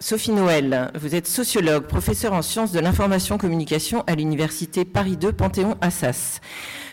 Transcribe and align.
Sophie 0.00 0.32
Noël, 0.32 0.90
vous 0.98 1.14
êtes 1.14 1.26
sociologue, 1.26 1.86
professeure 1.86 2.32
en 2.32 2.42
sciences 2.42 2.72
de 2.72 2.80
l'information 2.80 3.38
communication 3.38 4.04
à 4.06 4.14
l'université 4.14 4.84
Paris 4.84 5.16
2 5.16 5.32
Panthéon-Assas. 5.32 6.40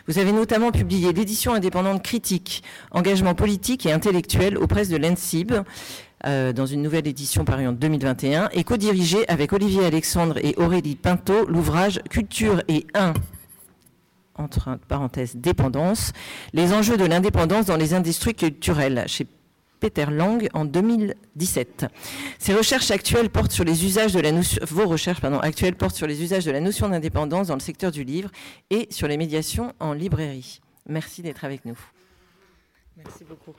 Vous 0.08 0.18
avez 0.18 0.32
notamment 0.32 0.72
publié 0.72 1.14
l'édition 1.14 1.54
indépendante 1.54 2.04
critique, 2.04 2.64
engagement 2.92 3.36
politique 3.36 3.86
et 3.86 3.92
intellectuel 3.92 4.58
aux 4.58 4.68
presses 4.68 4.90
de 4.90 4.98
l'ENSIB, 4.98 5.54
euh, 6.26 6.52
dans 6.52 6.66
une 6.66 6.82
nouvelle 6.82 7.08
édition 7.08 7.46
parue 7.46 7.68
en 7.68 7.72
2021, 7.72 8.50
et 8.54 8.64
co-dirigé 8.64 9.28
avec 9.28 9.54
Olivier 9.54 9.86
Alexandre 9.86 10.38
et 10.44 10.56
Aurélie 10.58 10.96
Pinto 10.96 11.46
l'ouvrage 11.48 12.02
Culture 12.10 12.64
et 12.68 12.88
un 12.94 13.14
entre 14.36 14.80
parenthèses 14.88 15.36
dépendance, 15.36 16.14
les 16.54 16.74
enjeux 16.74 16.98
de 16.98 17.06
l'indépendance 17.06 17.66
dans 17.66 17.78
les 17.78 17.94
industries 17.94 18.36
culturelles 18.36 19.04
Peter 19.80 20.06
Lang 20.10 20.48
en 20.54 20.66
2017. 20.66 21.86
Ses 22.38 22.54
recherches 22.54 22.92
actuelles 22.92 23.30
portent 23.30 23.52
sur 23.52 23.64
les 23.64 23.86
usages 23.86 24.14
de 24.14 24.20
la 24.20 24.32
notion, 24.32 24.62
vos 24.68 24.88
recherches 24.88 25.22
pardon, 25.22 25.40
actuelles 25.40 25.76
portent 25.76 25.96
sur 25.96 26.08
les 26.08 26.22
usages 26.22 26.46
de 26.46 26.52
la 26.52 26.60
notion 26.60 26.90
d'indépendance 26.90 27.48
dans 27.48 27.56
le 27.56 27.60
secteur 27.60 27.92
du 27.92 28.04
livre 28.04 28.30
et 28.70 28.88
sur 28.90 29.08
les 29.08 29.18
médiations 29.18 29.74
en 29.80 29.94
librairie. 29.94 30.62
Merci 30.88 31.22
d'être 31.22 31.46
avec 31.46 31.66
nous. 31.66 31.78
Merci 32.98 33.24
beaucoup. 33.24 33.54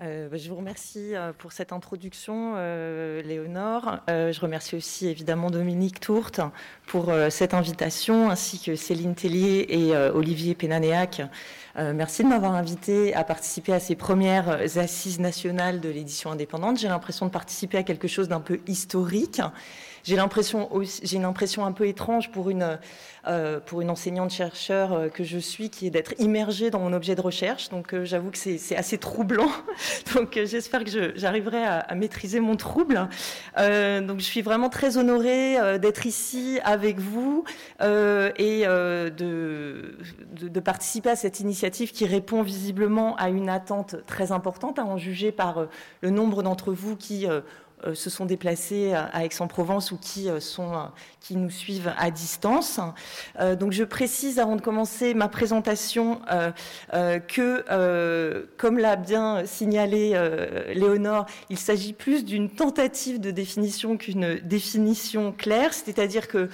Euh, 0.00 0.28
bah, 0.28 0.36
je 0.36 0.48
vous 0.48 0.54
remercie 0.54 1.16
euh, 1.16 1.32
pour 1.36 1.50
cette 1.50 1.72
introduction, 1.72 2.54
euh, 2.56 3.20
Léonore. 3.22 3.98
je 4.06 4.40
remercie 4.40 4.76
aussi 4.76 5.08
évidemment 5.08 5.50
Dominique 5.50 5.98
Tourte 5.98 6.40
pour 6.86 7.12
cette 7.30 7.52
invitation, 7.52 8.30
ainsi 8.30 8.60
que 8.60 8.76
Céline 8.76 9.14
Tellier 9.14 9.66
et 9.68 9.96
Olivier 10.14 10.54
Pénanéac. 10.54 11.22
Merci 11.94 12.24
de 12.24 12.28
m'avoir 12.28 12.54
invité 12.54 13.14
à 13.14 13.24
participer 13.24 13.72
à 13.72 13.80
ces 13.80 13.94
premières 13.94 14.78
assises 14.78 15.20
nationales 15.20 15.80
de 15.80 15.88
l'édition 15.88 16.30
indépendante. 16.30 16.78
J'ai 16.78 16.88
l'impression 16.88 17.26
de 17.26 17.30
participer 17.30 17.78
à 17.78 17.82
quelque 17.82 18.08
chose 18.08 18.28
d'un 18.28 18.40
peu 18.40 18.60
historique. 18.66 19.40
J'ai 20.08 20.16
l'impression, 20.16 20.70
j'ai 21.02 21.18
une 21.18 21.26
impression 21.26 21.66
un 21.66 21.72
peu 21.72 21.86
étrange 21.86 22.30
pour 22.30 22.48
une 22.48 22.78
euh, 23.26 23.60
pour 23.60 23.82
une 23.82 23.90
enseignante-chercheur 23.90 24.92
euh, 24.94 25.08
que 25.10 25.22
je 25.22 25.38
suis, 25.38 25.68
qui 25.68 25.86
est 25.86 25.90
d'être 25.90 26.14
immergée 26.18 26.70
dans 26.70 26.78
mon 26.78 26.94
objet 26.94 27.14
de 27.14 27.20
recherche. 27.20 27.68
Donc 27.68 27.92
euh, 27.92 28.06
j'avoue 28.06 28.30
que 28.30 28.38
c'est 28.38 28.74
assez 28.74 28.96
troublant. 28.96 29.50
donc 30.14 30.40
j'espère 30.46 30.82
que 30.82 31.12
j'arriverai 31.14 31.62
à, 31.62 31.94
maîtriser 31.94 32.40
mon 32.40 32.56
trouble. 32.56 32.94
donc 33.56 34.20
je 34.20 34.24
suis 34.24 34.40
vraiment 34.40 34.70
très 34.70 34.96
honorée 34.96 35.78
d'être 35.78 36.06
ici 36.06 36.58
avec 36.64 37.00
vous 37.00 37.44
et 37.80 38.64
de, 38.64 39.10
de, 39.10 40.48
de, 40.48 40.60
participer 40.60 41.10
à 41.10 41.16
cette 41.16 41.40
initiative 41.40 41.92
qui 41.92 42.06
répond 42.06 42.42
visiblement 42.42 43.16
à 43.16 43.28
une 43.28 43.50
attente 43.50 43.96
très 44.06 44.32
importante, 44.32 44.78
à 44.78 44.84
en 44.84 44.96
juger 44.96 45.32
par 45.32 45.66
le 46.00 46.10
nombre 46.10 46.42
d'entre 46.42 46.72
vous 46.72 46.96
qui 46.96 47.26
se 47.94 48.10
sont 48.10 48.26
déplacés 48.26 48.92
à 48.92 49.24
Aix-en-Provence 49.24 49.92
ou 49.92 49.98
qui, 49.98 50.28
euh, 50.28 50.40
sont, 50.40 50.74
euh, 50.74 50.84
qui 51.20 51.36
nous 51.36 51.50
suivent 51.50 51.92
à 51.98 52.10
distance. 52.10 52.80
donc 53.58 53.72
je 53.72 53.84
précise 53.84 54.38
avant 54.38 54.56
de 54.56 54.62
commencer 54.62 55.12
ma 55.14 55.28
présentation 55.28 56.20
que, 56.90 58.48
comme 58.56 58.78
l'a 58.78 58.96
bien 58.96 59.44
signalé 59.44 60.18
Léonore, 60.74 61.26
il 61.50 61.58
s'agit 61.58 61.92
plus 61.92 62.24
d'une 62.24 62.48
tentative 62.48 63.20
de 63.20 63.30
définition 63.30 63.96
qu'une 63.96 64.36
définition 64.42 65.32
claire, 65.32 65.74
c'est-à-dire 65.74 66.28
que 66.28 66.48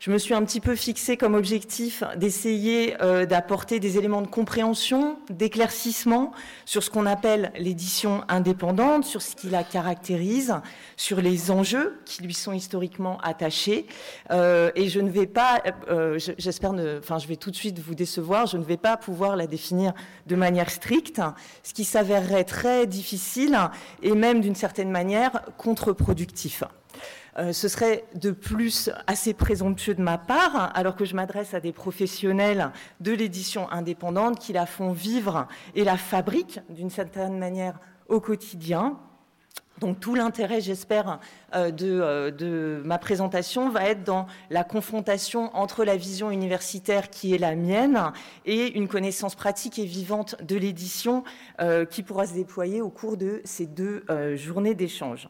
je 0.00 0.10
me 0.10 0.16
suis 0.16 0.32
un 0.32 0.42
petit 0.44 0.60
peu 0.60 0.74
fixé 0.76 1.18
comme 1.18 1.34
objectif 1.34 2.02
d'essayer 2.16 2.96
euh, 3.02 3.26
d'apporter 3.26 3.80
des 3.80 3.98
éléments 3.98 4.22
de 4.22 4.26
compréhension, 4.26 5.18
d'éclaircissement 5.28 6.32
sur 6.64 6.82
ce 6.82 6.88
qu'on 6.88 7.04
appelle 7.04 7.52
l'édition 7.58 8.24
indépendante, 8.28 9.04
sur 9.04 9.20
ce 9.20 9.36
qui 9.36 9.50
la 9.50 9.62
caractérise, 9.62 10.54
sur 10.96 11.20
les 11.20 11.50
enjeux 11.50 12.00
qui 12.06 12.22
lui 12.22 12.32
sont 12.32 12.54
historiquement 12.54 13.18
attachés. 13.20 13.86
Euh, 14.30 14.70
et 14.74 14.88
je 14.88 15.00
ne 15.00 15.10
vais 15.10 15.26
pas, 15.26 15.62
euh, 15.90 16.18
j'espère, 16.38 16.72
enfin, 16.98 17.18
je 17.18 17.26
vais 17.26 17.36
tout 17.36 17.50
de 17.50 17.56
suite 17.56 17.78
vous 17.78 17.94
décevoir, 17.94 18.46
je 18.46 18.56
ne 18.56 18.64
vais 18.64 18.78
pas 18.78 18.96
pouvoir 18.96 19.36
la 19.36 19.46
définir 19.46 19.92
de 20.26 20.34
manière 20.34 20.70
stricte, 20.70 21.20
ce 21.62 21.74
qui 21.74 21.84
s'avérerait 21.84 22.44
très 22.44 22.86
difficile 22.86 23.58
et 24.02 24.12
même 24.12 24.40
d'une 24.40 24.54
certaine 24.54 24.90
manière 24.90 25.42
contre-productif. 25.58 26.64
Euh, 27.38 27.52
ce 27.52 27.68
serait 27.68 28.04
de 28.14 28.30
plus 28.32 28.90
assez 29.06 29.34
présomptueux 29.34 29.94
de 29.94 30.02
ma 30.02 30.18
part, 30.18 30.72
alors 30.74 30.96
que 30.96 31.04
je 31.04 31.14
m'adresse 31.14 31.54
à 31.54 31.60
des 31.60 31.72
professionnels 31.72 32.70
de 33.00 33.12
l'édition 33.12 33.70
indépendante 33.70 34.38
qui 34.38 34.52
la 34.52 34.66
font 34.66 34.92
vivre 34.92 35.46
et 35.74 35.84
la 35.84 35.96
fabriquent 35.96 36.60
d'une 36.70 36.90
certaine 36.90 37.38
manière 37.38 37.78
au 38.08 38.20
quotidien. 38.20 38.98
Donc 39.78 39.98
tout 39.98 40.14
l'intérêt, 40.14 40.60
j'espère, 40.60 41.20
euh, 41.54 41.70
euh, 41.80 42.30
de, 42.30 42.82
ma 42.84 42.98
présentation 42.98 43.70
va 43.70 43.84
être 43.84 44.04
dans 44.04 44.26
la 44.50 44.62
confrontation 44.62 45.56
entre 45.56 45.84
la 45.84 45.96
vision 45.96 46.30
universitaire 46.30 47.08
qui 47.08 47.34
est 47.34 47.38
la 47.38 47.54
mienne 47.54 47.98
et 48.44 48.76
une 48.76 48.88
connaissance 48.88 49.36
pratique 49.36 49.78
et 49.78 49.86
vivante 49.86 50.36
de 50.42 50.56
l'édition 50.56 51.22
qui 51.90 52.02
pourra 52.02 52.26
se 52.26 52.34
déployer 52.34 52.82
au 52.82 52.90
cours 52.90 53.16
de 53.16 53.40
ces 53.44 53.66
deux 53.66 54.04
journées 54.36 54.74
d'échange. 54.74 55.28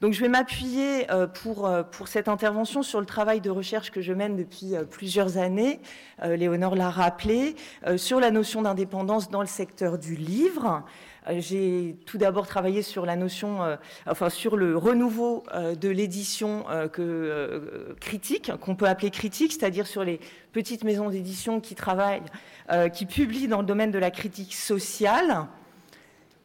Donc 0.00 0.12
je 0.12 0.20
vais 0.20 0.28
m'appuyer 0.28 1.10
euh, 1.10 1.26
pour, 1.26 1.66
euh, 1.66 1.82
pour 1.82 2.08
cette 2.08 2.28
intervention 2.28 2.82
sur 2.82 3.00
le 3.00 3.06
travail 3.06 3.40
de 3.40 3.48
recherche 3.48 3.90
que 3.90 4.02
je 4.02 4.12
mène 4.12 4.36
depuis 4.36 4.74
euh, 4.74 4.84
plusieurs 4.84 5.38
années, 5.38 5.80
Léonore 6.22 6.76
l'a 6.76 6.90
rappelé, 6.90 7.56
sur 7.96 8.20
la 8.20 8.30
notion 8.30 8.62
d'indépendance 8.62 9.30
dans 9.30 9.40
le 9.40 9.46
secteur 9.46 9.98
du 9.98 10.14
livre. 10.14 10.82
J'ai 11.38 11.96
tout 12.06 12.18
d'abord 12.18 12.46
travaillé 12.46 12.82
sur 12.82 13.04
la 13.04 13.16
notion, 13.16 13.58
enfin 14.06 14.30
sur 14.30 14.56
le 14.56 14.76
renouveau 14.76 15.42
de 15.54 15.88
l'édition 15.88 16.64
critique, 18.00 18.52
qu'on 18.60 18.76
peut 18.76 18.86
appeler 18.86 19.10
critique, 19.10 19.52
c'est-à-dire 19.52 19.88
sur 19.88 20.04
les 20.04 20.20
petites 20.52 20.84
maisons 20.84 21.10
d'édition 21.10 21.60
qui 21.60 21.74
travaillent, 21.74 22.22
qui 22.92 23.06
publient 23.06 23.48
dans 23.48 23.60
le 23.60 23.66
domaine 23.66 23.90
de 23.90 23.98
la 23.98 24.12
critique 24.12 24.54
sociale. 24.54 25.48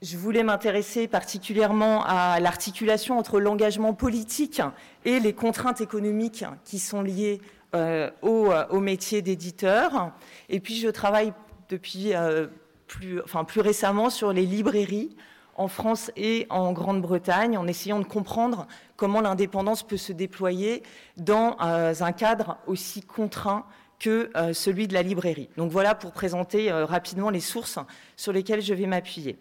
Je 0.02 0.16
voulais 0.16 0.44
m'intéresser 0.44 1.10
particulièrement 1.10 2.06
à 2.06 2.40
l'articulation 2.40 3.18
entre 3.18 3.42
l'engagement 3.42 3.94
politique 3.94 4.62
et 5.04 5.20
les 5.20 5.34
contraintes 5.34 5.82
économiques 5.82 6.46
qui 6.64 6.80
sont 6.80 7.02
liées 7.02 7.42
euh, 7.76 8.10
euh, 8.24 8.66
au, 8.70 8.80
métier 8.80 9.22
d'éditeur. 9.22 10.14
Et 10.48 10.62
puis 10.62 10.76
je 10.76 10.88
travaille 10.88 11.34
depuis 11.68 12.16
euh, 12.16 12.48
plus, 12.88 13.22
récemment 13.58 14.10
sur 14.10 14.32
les 14.32 14.46
librairies 14.46 15.18
en 15.56 15.68
France 15.68 16.12
et 16.16 16.48
en 16.50 16.72
Grande-Bretagne, 16.72 17.58
en 17.58 17.68
essayant 17.68 18.00
de 18.00 18.06
comprendre 18.06 18.68
comment 18.96 19.20
l'indépendance 19.20 19.84
peut 19.84 19.98
se 19.98 20.14
déployer 20.14 20.82
dans 21.18 21.58
un 21.60 22.12
cadre 22.14 22.58
aussi 22.68 23.02
contraint 23.02 23.66
que 24.00 24.32
celui 24.54 24.88
de 24.88 24.94
la 24.94 25.04
librairie. 25.04 25.50
Donc 25.58 25.70
voilà 25.70 25.94
pour 25.94 26.14
présenter 26.14 26.72
rapidement 26.72 27.30
les 27.30 27.42
sources 27.42 27.78
sur 28.16 28.32
lesquelles 28.32 28.62
je 28.62 28.74
vais 28.74 28.86
m'appuyer. 28.86 29.38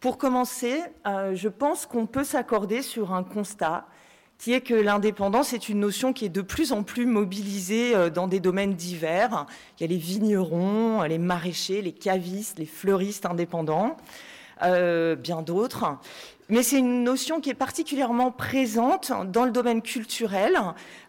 Pour 0.00 0.16
commencer, 0.16 0.80
euh, 1.06 1.34
je 1.34 1.48
pense 1.48 1.84
qu'on 1.84 2.06
peut 2.06 2.24
s'accorder 2.24 2.80
sur 2.80 3.12
un 3.12 3.22
constat 3.22 3.86
qui 4.38 4.54
est 4.54 4.62
que 4.62 4.72
l'indépendance 4.72 5.52
est 5.52 5.68
une 5.68 5.80
notion 5.80 6.14
qui 6.14 6.24
est 6.24 6.30
de 6.30 6.40
plus 6.40 6.72
en 6.72 6.82
plus 6.82 7.04
mobilisée 7.04 7.94
euh, 7.94 8.08
dans 8.08 8.26
des 8.26 8.40
domaines 8.40 8.72
divers. 8.72 9.44
Il 9.76 9.82
y 9.82 9.84
a 9.84 9.88
les 9.88 9.98
vignerons, 9.98 11.02
les 11.02 11.18
maraîchers, 11.18 11.82
les 11.82 11.92
cavistes, 11.92 12.58
les 12.58 12.64
fleuristes 12.64 13.26
indépendants, 13.26 13.98
euh, 14.62 15.16
bien 15.16 15.42
d'autres 15.42 15.98
mais 16.50 16.64
c'est 16.64 16.78
une 16.78 17.04
notion 17.04 17.40
qui 17.40 17.50
est 17.50 17.54
particulièrement 17.54 18.32
présente 18.32 19.12
dans 19.28 19.44
le 19.44 19.52
domaine 19.52 19.82
culturel. 19.82 20.58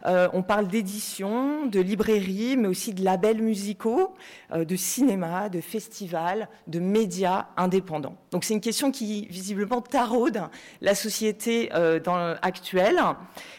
Euh, 0.05 0.29
on 0.33 0.43
parle 0.43 0.67
d'édition, 0.67 1.65
de 1.65 1.79
librairie, 1.79 2.57
mais 2.57 2.67
aussi 2.67 2.93
de 2.93 3.03
labels 3.03 3.41
musicaux, 3.41 4.13
euh, 4.53 4.65
de 4.65 4.75
cinéma, 4.75 5.49
de 5.49 5.59
festivals, 5.59 6.47
de 6.67 6.79
médias 6.79 7.47
indépendants. 7.57 8.15
Donc 8.31 8.43
c'est 8.43 8.53
une 8.53 8.61
question 8.61 8.91
qui 8.91 9.25
visiblement 9.27 9.81
taraude 9.81 10.43
la 10.81 10.95
société 10.95 11.69
euh, 11.73 11.99
actuelle. 12.41 12.99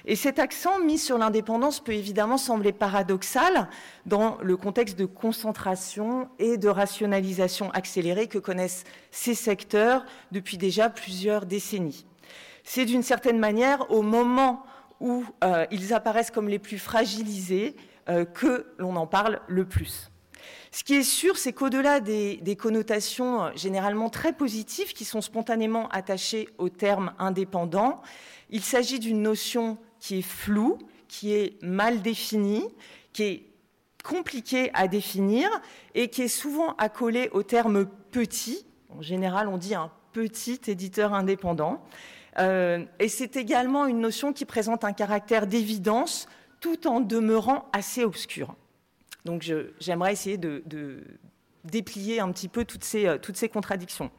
Et 0.04 0.16
cet 0.16 0.38
accent 0.38 0.78
mis 0.78 0.98
sur 0.98 1.18
l'indépendance 1.18 1.80
peut 1.80 1.94
évidemment 1.94 2.38
sembler 2.38 2.72
paradoxal 2.72 3.68
dans 4.06 4.38
le 4.40 4.56
contexte 4.56 4.98
de 4.98 5.04
concentration 5.04 6.28
et 6.38 6.58
de 6.58 6.68
rationalisation 6.68 7.70
accélérée 7.72 8.28
que 8.28 8.38
connaissent 8.38 8.84
ces 9.10 9.34
secteurs 9.34 10.04
depuis 10.30 10.58
déjà 10.58 10.88
plusieurs 10.88 11.44
décennies. 11.46 11.71
C'est 12.64 12.84
d'une 12.84 13.02
certaine 13.02 13.38
manière 13.38 13.90
au 13.90 14.02
moment 14.02 14.64
où 15.00 15.24
euh, 15.42 15.66
ils 15.70 15.92
apparaissent 15.92 16.30
comme 16.30 16.48
les 16.48 16.58
plus 16.58 16.78
fragilisés 16.78 17.76
euh, 18.08 18.24
que 18.24 18.66
l'on 18.78 18.96
en 18.96 19.06
parle 19.06 19.40
le 19.48 19.64
plus. 19.64 20.10
Ce 20.70 20.84
qui 20.84 20.94
est 20.94 21.02
sûr, 21.02 21.36
c'est 21.36 21.52
qu'au-delà 21.52 22.00
des, 22.00 22.36
des, 22.38 22.56
connotations 22.56 23.44
euh, 23.44 23.50
généralement 23.54 24.10
très 24.10 24.32
positives 24.32 24.92
qui 24.92 25.04
sont 25.04 25.20
spontanément 25.20 25.88
attachées 25.88 26.48
au 26.58 26.68
terme 26.68 27.12
indépendant, 27.18 28.00
il 28.48 28.62
s'agit 28.62 28.98
d'une 28.98 29.22
notion 29.22 29.76
qui 29.98 30.18
est 30.18 30.22
floue, 30.22 30.78
qui 31.08 31.32
est 31.34 31.62
mal 31.62 32.00
définie, 32.00 32.64
qui 33.12 33.22
est 33.22 33.46
compliquée 34.02 34.70
à 34.74 34.88
définir 34.88 35.48
et 35.94 36.08
qui 36.08 36.22
est 36.22 36.28
souvent 36.28 36.74
accolée 36.76 37.28
au 37.32 37.42
terme 37.42 37.86
petit. 38.10 38.66
En 38.88 39.02
général, 39.02 39.48
on 39.48 39.58
dit 39.58 39.74
un 39.74 39.90
petit 40.12 40.60
éditeur 40.66 41.14
indépendant. 41.14 41.82
et 42.38 43.08
c'est 43.08 43.36
également 43.36 43.86
une 43.86 44.00
notion 44.00 44.32
qui 44.32 44.44
présente 44.44 44.84
un 44.84 44.92
caractère 44.92 45.46
d'évidence 45.46 46.28
tout 46.60 46.86
en 46.86 47.00
demeurant 47.00 47.68
assez 47.72 48.04
obscur. 48.04 48.54
Donc 49.24 49.50
j'aimerais 49.78 50.12
essayer 50.12 50.38
de, 50.38 50.62
déplier 51.64 52.20
un 52.20 52.32
petit 52.32 52.48
peu 52.48 52.64
toutes 52.64 52.84
ces, 52.84 53.18
toutes 53.20 53.36
ces 53.36 53.48
contradictions. 53.48 54.10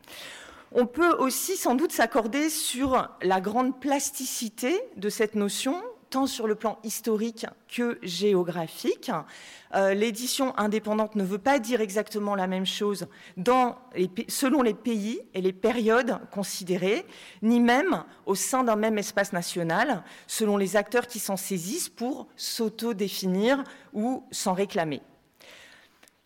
On 0.75 0.87
peut 0.87 1.13
aussi 1.19 1.55
sans 1.55 1.75
doute 1.75 1.91
s'accorder 1.91 2.49
sur 2.49 3.09
la 3.21 3.41
grande 3.41 3.79
plasticité 3.79 4.81
de 4.97 5.09
cette 5.09 5.35
notion, 5.35 5.79
tant 6.13 6.27
sur 6.27 6.45
le 6.45 6.53
plan 6.53 6.77
historique 6.83 7.47
que 7.67 7.97
géographique. 8.03 9.09
Euh, 9.73 9.95
l'édition 9.95 10.55
indépendante 10.59 11.15
ne 11.15 11.23
veut 11.23 11.39
pas 11.39 11.57
dire 11.57 11.81
exactement 11.81 12.35
la 12.35 12.45
même 12.45 12.67
chose 12.67 13.07
selon 14.27 14.61
les 14.61 14.75
pays 14.75 15.19
et 15.33 15.41
les 15.41 15.53
périodes 15.53 16.19
considérées, 16.31 17.03
ni 17.41 17.59
même 17.59 18.03
au 18.27 18.35
sein 18.35 18.63
d'un 18.63 18.75
même 18.75 18.99
espace 18.99 19.33
national, 19.33 20.03
selon 20.27 20.55
les 20.55 20.75
acteurs 20.75 21.07
qui 21.07 21.17
s'en 21.17 21.35
saisissent 21.35 21.89
pour 21.89 22.27
s'auto-définir 22.35 23.63
ou 23.93 24.23
s'en 24.29 24.53
réclamer. 24.53 25.01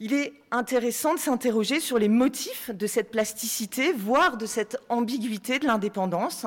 Il 0.01 0.13
est 0.13 0.33
intéressant 0.51 1.13
de 1.13 1.19
s'interroger 1.19 1.79
sur 1.79 1.97
les 1.97 2.09
motifs 2.09 2.71
de 2.71 2.87
cette 2.87 3.09
plasticité, 3.09 3.93
voire 3.93 4.35
de 4.35 4.45
cette 4.45 4.77
ambiguïté 4.89 5.59
de 5.59 5.65
l'indépendance, 5.65 6.45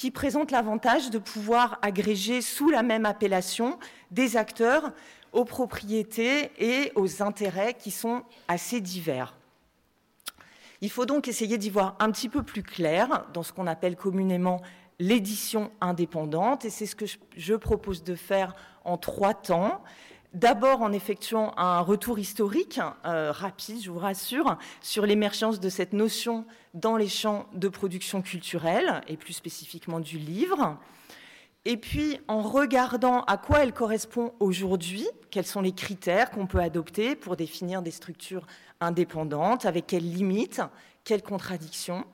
qui 0.00 0.10
présente 0.10 0.50
l'avantage 0.50 1.10
de 1.10 1.18
pouvoir 1.18 1.78
agréger 1.82 2.40
sous 2.40 2.70
la 2.70 2.82
même 2.82 3.04
appellation 3.04 3.78
des 4.10 4.38
acteurs 4.38 4.94
aux 5.34 5.44
propriétés 5.44 6.52
et 6.56 6.90
aux 6.94 7.22
intérêts 7.22 7.74
qui 7.74 7.90
sont 7.90 8.22
assez 8.48 8.80
divers. 8.80 9.36
Il 10.80 10.90
faut 10.90 11.04
donc 11.04 11.28
essayer 11.28 11.58
d'y 11.58 11.68
voir 11.68 11.96
un 11.98 12.10
petit 12.10 12.30
peu 12.30 12.42
plus 12.42 12.62
clair 12.62 13.26
dans 13.34 13.42
ce 13.42 13.52
qu'on 13.52 13.66
appelle 13.66 13.94
communément 13.94 14.62
l'édition 14.98 15.70
indépendante, 15.82 16.64
et 16.64 16.70
c'est 16.70 16.86
ce 16.86 16.96
que 16.96 17.04
je 17.36 17.54
propose 17.54 18.02
de 18.02 18.14
faire 18.14 18.54
en 18.86 18.96
trois 18.96 19.34
temps. 19.34 19.82
D'abord 20.32 20.82
en 20.82 20.92
effectuant 20.92 21.52
un 21.56 21.80
retour 21.80 22.20
historique 22.20 22.80
euh, 23.04 23.32
rapide, 23.32 23.82
je 23.82 23.90
vous 23.90 23.98
rassure, 23.98 24.58
sur 24.80 25.04
l'émergence 25.04 25.58
de 25.58 25.68
cette 25.68 25.92
notion 25.92 26.44
dans 26.72 26.96
les 26.96 27.08
champs 27.08 27.46
de 27.52 27.68
production 27.68 28.22
culturelle 28.22 29.00
et 29.08 29.16
plus 29.16 29.32
spécifiquement 29.32 29.98
du 29.98 30.18
livre. 30.18 30.78
Et 31.64 31.76
puis 31.76 32.20
en 32.28 32.42
regardant 32.42 33.22
à 33.22 33.38
quoi 33.38 33.64
elle 33.64 33.72
correspond 33.72 34.32
aujourd'hui, 34.38 35.08
quels 35.32 35.46
sont 35.46 35.62
les 35.62 35.72
critères 35.72 36.30
qu'on 36.30 36.46
peut 36.46 36.60
adopter 36.60 37.16
pour 37.16 37.34
définir 37.34 37.82
des 37.82 37.90
structures 37.90 38.46
indépendantes, 38.80 39.66
avec 39.66 39.88
quelles 39.88 40.08
limites, 40.08 40.62
quelles 41.02 41.22
contradictions. 41.22 42.04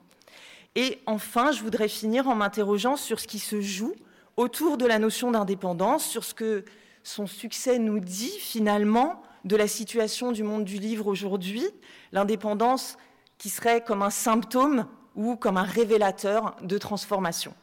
Et 0.75 0.99
enfin, 1.05 1.51
je 1.51 1.61
voudrais 1.61 1.87
finir 1.87 2.27
en 2.27 2.35
m'interrogeant 2.35 2.95
sur 2.95 3.19
ce 3.19 3.27
qui 3.27 3.39
se 3.39 3.61
joue 3.61 3.93
autour 4.37 4.77
de 4.77 4.87
la 4.87 4.97
notion 4.97 5.29
d'indépendance, 5.29 6.03
sur 6.03 6.23
ce 6.23 6.33
que 6.33 6.65
son 7.07 7.25
succès 7.25 7.79
nous 7.79 8.01
dit 8.01 8.37
finalement 8.37 9.21
de 9.45 9.55
la 9.55 9.69
situation 9.69 10.33
du 10.33 10.43
monde 10.43 10.65
du 10.65 10.77
livre 10.77 11.07
aujourd'hui, 11.07 11.65
l'indépendance 12.11 12.97
qui 13.37 13.47
serait 13.47 13.81
comme 13.81 14.01
un 14.01 14.09
symptôme 14.09 14.85
ou 15.15 15.37
comme 15.37 15.55
un 15.55 15.63
révélateur 15.63 16.57
de 16.61 16.77
transformation. 16.77 17.53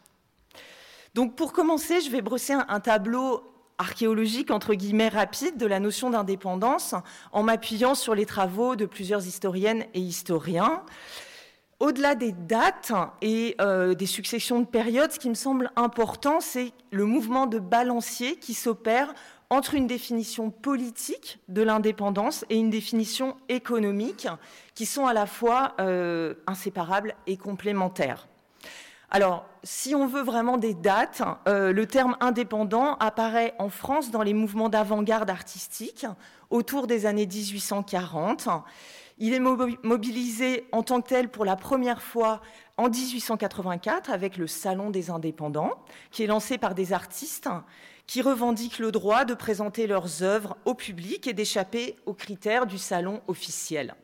Donc 1.15 1.37
pour 1.37 1.53
commencer, 1.53 2.01
je 2.01 2.11
vais 2.11 2.23
brosser 2.23 2.55
un, 2.55 2.81
tableau 2.81 3.43
archéologique 3.77 4.51
entre 4.51 4.73
guillemets 4.73 5.09
rapide 5.09 5.59
de 5.59 5.67
la 5.67 5.79
notion 5.79 6.09
d'indépendance 6.09 6.95
en 7.31 7.43
m'appuyant 7.43 7.95
sur 7.95 8.15
les 8.15 8.25
travaux 8.25 8.77
de 8.77 8.87
plusieurs 8.87 9.27
historiennes 9.27 9.85
et 9.93 10.01
historiens. 10.01 10.83
Au-delà 11.81 12.15
des 12.15 12.33
dates 12.33 12.93
et 13.21 13.57
euh, 13.61 13.95
des 13.95 14.07
successions 14.07 14.61
de 14.61 14.65
périodes, 14.65 15.13
ce 15.13 15.19
qui 15.19 15.29
me 15.29 15.35
semble 15.35 15.71
important, 15.77 16.41
c'est 16.41 16.73
le 16.91 17.05
mouvement 17.05 17.47
de 17.47 17.59
balancier 17.59 18.37
qui 18.37 18.55
s'opère 18.55 19.13
entre 19.51 19.75
une 19.75 19.87
définition 19.87 20.51
politique 20.51 21.39
de 21.49 21.63
l'indépendance 21.63 22.45
et 22.51 22.57
une 22.57 22.71
définition 22.71 23.37
économique 23.49 24.29
qui 24.75 24.87
sont 24.87 25.07
à 25.07 25.13
la 25.13 25.27
fois 25.27 25.75
euh, 25.81 26.35
inséparables 26.47 27.15
et 27.27 27.37
complémentaires. 27.37 28.27
Alors, 29.11 29.47
si 29.63 29.95
on 29.95 30.07
veut 30.07 30.23
vraiment 30.23 30.57
des 30.57 30.75
dates, 30.75 31.23
euh, 31.47 31.73
le 31.73 31.87
terme 31.87 32.17
indépendant 32.21 32.97
apparaît 32.97 33.55
en 33.59 33.69
France 33.69 34.11
dans 34.11 34.23
les 34.23 34.35
mouvements 34.35 34.69
d'avant-garde 34.69 35.31
artistique 35.31 36.07
autour 36.51 36.87
des 36.87 37.07
années 37.07 37.27
1840. 37.27 38.49
Il 39.19 39.33
est 39.33 39.39
mobilisé 39.39 40.67
en 40.73 40.83
tant 40.83 41.01
que 41.01 41.09
tel 41.09 41.29
pour 41.29 41.45
la 41.45 41.55
première 41.55 42.03
fois 42.03 42.41
en 42.77 42.89
1884 42.89 44.11
avec 44.11 44.37
le 44.37 44.49
Salon 44.49 44.91
des 44.91 45.11
indépendants, 45.11 45.71
qui 46.11 46.25
est 46.25 46.27
lancé 46.27 46.59
par 46.59 46.75
des 46.75 46.93
artistes 46.93 47.49
qui 48.07 48.23
revendiquent 48.23 48.79
le 48.79 48.93
droit 48.93 49.25
de 49.25 49.35
présenter 49.35 49.87
leurs 49.87 50.23
œuvres 50.23 50.57
au 50.65 50.75
public 50.75 51.27
et 51.27 51.33
d'échapper 51.33 51.97
aux 52.07 52.15
critères 52.15 52.67
du 52.67 52.79
salon 52.79 53.21
officiel. 53.29 53.95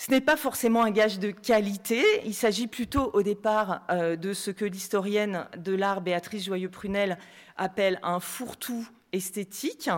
Ce 0.00 0.10
n'est 0.10 0.22
pas 0.22 0.38
forcément 0.38 0.82
un 0.82 0.90
gage 0.90 1.18
de 1.18 1.30
qualité, 1.30 2.02
il 2.24 2.32
s'agit 2.32 2.66
plutôt 2.66 3.10
au 3.12 3.22
départ 3.22 3.82
euh, 3.90 4.16
de 4.16 4.32
ce 4.32 4.50
que 4.50 4.64
l'historienne 4.64 5.46
de 5.58 5.74
l'art 5.74 6.00
Béatrice 6.00 6.46
Joyeux-Prunel 6.46 7.18
appelle 7.58 8.00
un 8.02 8.18
fourre-tout 8.18 8.88
esthétique. 9.12 9.90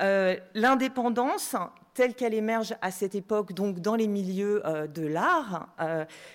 Euh, 0.00 0.36
l'indépendance, 0.52 1.56
telle 1.94 2.14
qu'elle 2.14 2.34
émerge 2.34 2.74
à 2.82 2.90
cette 2.90 3.14
époque, 3.14 3.54
donc 3.54 3.80
dans 3.80 3.94
les 3.94 4.06
milieux 4.06 4.60
euh, 4.66 4.86
de 4.86 5.06
l'art, 5.06 5.74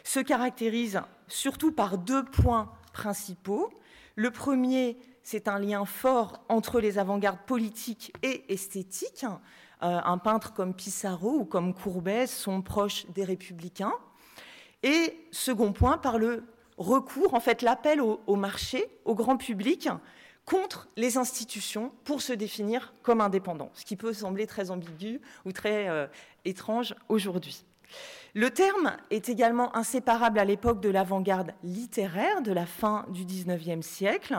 se 0.03 0.19
caractérise 0.19 0.99
surtout 1.27 1.71
par 1.71 1.99
deux 1.99 2.25
points 2.25 2.71
principaux. 2.93 3.69
Le 4.15 4.31
premier, 4.31 4.97
c'est 5.23 5.47
un 5.47 5.57
lien 5.57 5.85
fort 5.85 6.43
entre 6.49 6.79
les 6.79 6.99
avant-gardes 6.99 7.39
politiques 7.47 8.13
et 8.21 8.53
esthétiques. 8.53 9.25
Euh, 9.81 9.99
un 10.03 10.17
peintre 10.17 10.53
comme 10.53 10.73
Pissarro 10.73 11.31
ou 11.39 11.45
comme 11.45 11.73
Courbet 11.73 12.27
sont 12.27 12.61
proches 12.61 13.05
des 13.07 13.23
républicains. 13.23 13.93
Et 14.83 15.17
second 15.31 15.71
point, 15.71 15.97
par 15.97 16.17
le 16.17 16.43
recours, 16.77 17.33
en 17.33 17.39
fait, 17.39 17.61
l'appel 17.61 18.01
au, 18.01 18.35
marché, 18.35 18.85
au 19.05 19.15
grand 19.15 19.37
public, 19.37 19.89
contre 20.45 20.89
les 20.97 21.17
institutions 21.17 21.91
pour 22.03 22.21
se 22.21 22.33
définir 22.33 22.93
comme 23.01 23.21
indépendants, 23.21 23.71
ce 23.73 23.85
qui 23.85 23.95
peut 23.95 24.13
sembler 24.13 24.45
très 24.45 24.71
ambigu 24.71 25.21
ou 25.45 25.53
très 25.53 25.87
euh, 25.87 26.05
étrange 26.43 26.95
aujourd'hui. 27.07 27.63
Le 28.33 28.49
terme 28.49 28.97
est 29.09 29.29
également 29.29 29.75
inséparable 29.75 30.39
à 30.39 30.45
l'époque 30.45 30.81
de 30.81 30.89
l'avant-garde 30.89 31.53
littéraire 31.63 32.41
de 32.41 32.51
la 32.51 32.65
fin 32.65 33.05
du 33.09 33.23
XIXe 33.25 33.85
siècle. 33.85 34.35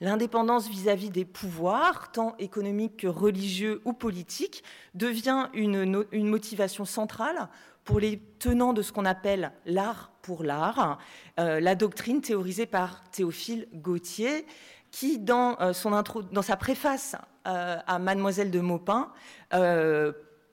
L'indépendance 0.00 0.68
vis-à-vis 0.68 1.08
des 1.08 1.24
pouvoirs, 1.24 2.12
tant 2.12 2.34
économiques 2.38 2.98
que 2.98 3.06
religieux 3.06 3.80
ou 3.86 3.94
politiques, 3.94 4.62
devient 4.94 5.48
une, 5.54 6.04
motivation 6.12 6.84
centrale 6.84 7.48
pour 7.84 7.98
les 7.98 8.18
tenants 8.38 8.74
de 8.74 8.82
ce 8.82 8.92
qu'on 8.92 9.06
appelle 9.06 9.52
l'art 9.64 10.10
pour 10.20 10.42
l'art, 10.42 10.98
euh, 11.40 11.60
la 11.60 11.74
doctrine 11.74 12.20
théorisée 12.20 12.66
par 12.66 13.08
Théophile 13.10 13.68
Gautier, 13.72 14.44
qui, 14.90 15.18
dans, 15.18 15.56
euh, 15.60 15.72
sa 15.72 16.56
préface 16.56 17.16
euh, 17.46 17.78
à 17.86 17.98
Mademoiselle 17.98 18.50
de 18.50 18.60
Maupin, 18.60 19.12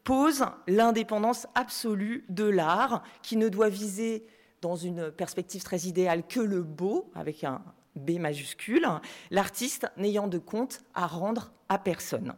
pose 0.05 0.45
l'indépendance 0.67 1.47
absolue 1.55 2.25
de 2.29 2.45
l'art, 2.45 3.03
qui 3.21 3.35
ne 3.35 3.49
doit 3.49 3.69
viser, 3.69 4.25
dans 4.61 4.75
une 4.77 5.11
perspective 5.11 5.63
très 5.63 5.81
idéale, 5.81 6.25
que 6.25 6.39
le 6.39 6.61
beau, 6.61 7.11
avec 7.15 7.43
un 7.43 7.61
B 7.95 8.19
majuscule, 8.19 8.87
l'artiste 9.31 9.87
n'ayant 9.97 10.27
de 10.27 10.37
compte 10.37 10.81
à 10.93 11.07
rendre 11.07 11.51
à 11.69 11.77
personne. 11.77 12.35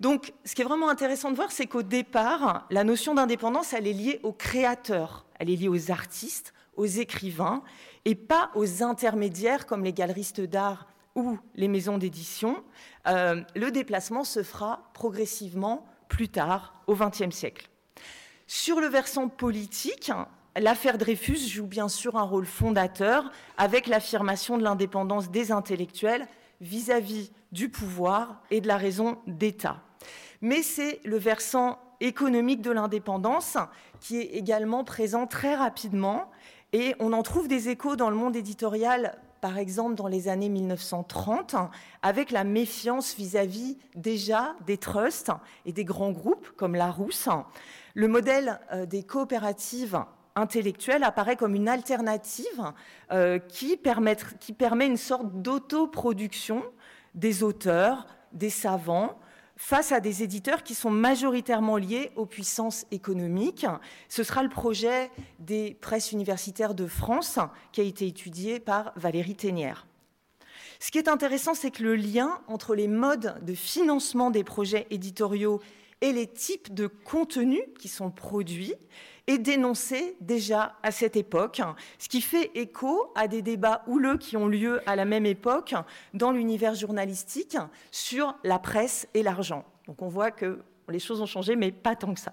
Donc, 0.00 0.32
ce 0.44 0.54
qui 0.54 0.62
est 0.62 0.64
vraiment 0.64 0.88
intéressant 0.88 1.30
de 1.30 1.36
voir, 1.36 1.50
c'est 1.50 1.66
qu'au 1.66 1.82
départ, 1.82 2.66
la 2.70 2.84
notion 2.84 3.14
d'indépendance, 3.14 3.72
elle 3.72 3.86
est 3.86 3.92
liée 3.92 4.20
aux 4.22 4.32
créateurs, 4.32 5.26
elle 5.38 5.50
est 5.50 5.56
liée 5.56 5.68
aux 5.68 5.90
artistes, 5.90 6.54
aux 6.76 6.86
écrivains, 6.86 7.62
et 8.04 8.14
pas 8.14 8.50
aux 8.54 8.82
intermédiaires 8.82 9.66
comme 9.66 9.82
les 9.82 9.92
galeristes 9.92 10.40
d'art 10.40 10.86
ou 11.16 11.36
les 11.56 11.66
maisons 11.66 11.98
d'édition. 11.98 12.62
Euh, 13.08 13.42
le 13.56 13.70
déplacement 13.72 14.22
se 14.22 14.44
fera 14.44 14.88
progressivement 14.94 15.84
plus 16.08 16.28
tard, 16.28 16.80
au 16.86 16.94
XXe 16.94 17.34
siècle. 17.34 17.68
Sur 18.46 18.80
le 18.80 18.86
versant 18.86 19.28
politique, 19.28 20.12
l'affaire 20.60 20.98
Dreyfus 20.98 21.38
joue 21.38 21.66
bien 21.66 21.88
sûr 21.88 22.16
un 22.16 22.22
rôle 22.22 22.46
fondateur 22.46 23.30
avec 23.56 23.86
l'affirmation 23.86 24.58
de 24.58 24.62
l'indépendance 24.62 25.30
des 25.30 25.52
intellectuels 25.52 26.26
vis-à-vis 26.60 27.30
du 27.52 27.68
pouvoir 27.68 28.42
et 28.50 28.60
de 28.60 28.68
la 28.68 28.76
raison 28.76 29.18
d'État. 29.26 29.80
Mais 30.40 30.62
c'est 30.62 31.00
le 31.04 31.18
versant 31.18 31.78
économique 32.00 32.62
de 32.62 32.70
l'indépendance 32.70 33.56
qui 34.00 34.18
est 34.18 34.36
également 34.36 34.84
présent 34.84 35.26
très 35.26 35.54
rapidement 35.54 36.30
et 36.72 36.94
on 37.00 37.12
en 37.12 37.22
trouve 37.22 37.48
des 37.48 37.68
échos 37.68 37.96
dans 37.96 38.10
le 38.10 38.16
monde 38.16 38.36
éditorial 38.36 39.18
par 39.40 39.58
exemple 39.58 39.94
dans 39.94 40.08
les 40.08 40.28
années 40.28 40.48
1930, 40.48 41.54
avec 42.02 42.30
la 42.30 42.44
méfiance 42.44 43.14
vis-à-vis 43.14 43.78
déjà 43.94 44.54
des 44.66 44.78
trusts 44.78 45.30
et 45.64 45.72
des 45.72 45.84
grands 45.84 46.10
groupes 46.10 46.48
comme 46.56 46.74
Larousse. 46.74 47.28
Le 47.94 48.08
modèle 48.08 48.60
euh, 48.72 48.86
des 48.86 49.02
coopératives 49.04 50.02
intellectuelle 50.38 51.04
apparaît 51.04 51.36
comme 51.36 51.54
une 51.54 51.68
alternative 51.68 52.72
qui, 53.48 53.78
qui 54.40 54.52
permet 54.52 54.86
une 54.86 54.96
sorte 54.96 55.42
d'autoproduction 55.42 56.64
des 57.14 57.42
auteurs, 57.42 58.06
des 58.32 58.50
savants, 58.50 59.18
face 59.58 59.90
à 59.90 59.98
des 59.98 60.22
éditeurs 60.22 60.62
qui 60.62 60.74
sont 60.74 60.90
majoritairement 60.90 61.76
liés 61.76 62.12
aux 62.14 62.26
puissances 62.26 62.86
économiques. 62.92 63.66
Ce 64.08 64.22
sera 64.22 64.44
le 64.44 64.48
projet 64.48 65.10
des 65.40 65.76
presses 65.80 66.12
universitaires 66.12 66.74
de 66.74 66.86
France 66.86 67.40
qui 67.72 67.80
a 67.80 67.84
été 67.84 68.06
étudié 68.06 68.60
par 68.60 68.92
Valérie 68.94 69.34
Ténière. 69.34 69.86
Ce 70.78 70.92
qui 70.92 70.98
est 70.98 71.08
intéressant, 71.08 71.54
c'est 71.54 71.72
que 71.72 71.82
le 71.82 71.96
lien 71.96 72.40
entre 72.46 72.76
les 72.76 72.86
modes 72.86 73.34
de 73.44 73.52
financement 73.52 74.30
des 74.30 74.44
projets 74.44 74.86
éditoriaux 74.90 75.60
et 76.00 76.12
les 76.12 76.28
types 76.28 76.72
de 76.72 76.86
contenus 76.86 77.64
qui 77.80 77.88
sont 77.88 78.12
produits 78.12 78.74
est 79.28 79.38
dénoncé 79.38 80.16
déjà 80.20 80.74
à 80.82 80.90
cette 80.90 81.14
époque, 81.14 81.60
ce 81.98 82.08
qui 82.08 82.20
fait 82.20 82.50
écho 82.54 83.12
à 83.14 83.28
des 83.28 83.42
débats 83.42 83.84
houleux 83.86 84.16
qui 84.16 84.36
ont 84.36 84.48
lieu 84.48 84.80
à 84.86 84.96
la 84.96 85.04
même 85.04 85.26
époque 85.26 85.74
dans 86.14 86.32
l'univers 86.32 86.74
journalistique 86.74 87.56
sur 87.92 88.34
la 88.42 88.58
presse 88.58 89.06
et 89.14 89.22
l'argent. 89.22 89.64
Donc 89.86 90.02
on 90.02 90.08
voit 90.08 90.30
que 90.30 90.60
les 90.88 90.98
choses 90.98 91.20
ont 91.20 91.26
changé, 91.26 91.54
mais 91.54 91.70
pas 91.70 91.94
tant 91.94 92.14
que 92.14 92.20
ça. 92.20 92.32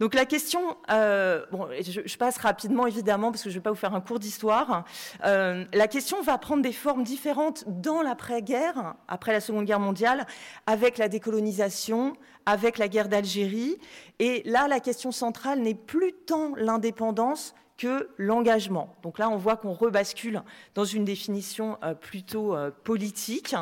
Donc 0.00 0.14
la 0.14 0.26
question, 0.26 0.76
euh, 0.90 1.44
bon, 1.50 1.68
je, 1.80 2.16
passe 2.16 2.38
rapidement 2.38 2.86
évidemment 2.86 3.32
parce 3.32 3.42
que 3.42 3.50
je 3.50 3.54
ne 3.54 3.58
vais 3.58 3.64
pas 3.64 3.70
vous 3.70 3.76
faire 3.76 3.94
un 3.94 4.00
cours 4.00 4.20
d'histoire. 4.20 4.84
Euh, 5.24 5.64
la 5.72 5.88
question 5.88 6.22
va 6.22 6.38
prendre 6.38 6.62
des 6.62 6.72
formes 6.72 7.02
différentes 7.02 7.64
dans 7.66 8.02
l'après-guerre, 8.02 8.94
après 9.08 9.32
la 9.32 9.40
Seconde 9.40 9.64
Guerre 9.64 9.80
mondiale, 9.80 10.26
avec 10.66 10.98
la 10.98 11.08
décolonisation, 11.08 12.16
avec 12.46 12.78
la 12.78 12.86
guerre 12.88 13.08
d'Algérie. 13.08 13.76
Et 14.20 14.42
là, 14.44 14.68
la 14.68 14.78
question 14.80 15.10
centrale 15.10 15.60
n'est 15.60 15.74
plus 15.74 16.12
tant 16.12 16.54
l'indépendance 16.56 17.54
que 17.76 18.08
l'engagement. 18.18 18.96
Donc 19.02 19.18
là, 19.18 19.28
on 19.30 19.36
voit 19.36 19.56
qu'on 19.56 19.72
rebascule 19.72 20.42
dans 20.74 20.84
une 20.84 21.04
définition 21.04 21.78
euh, 21.82 21.94
plutôt 21.94 22.56
politique. 22.84 23.54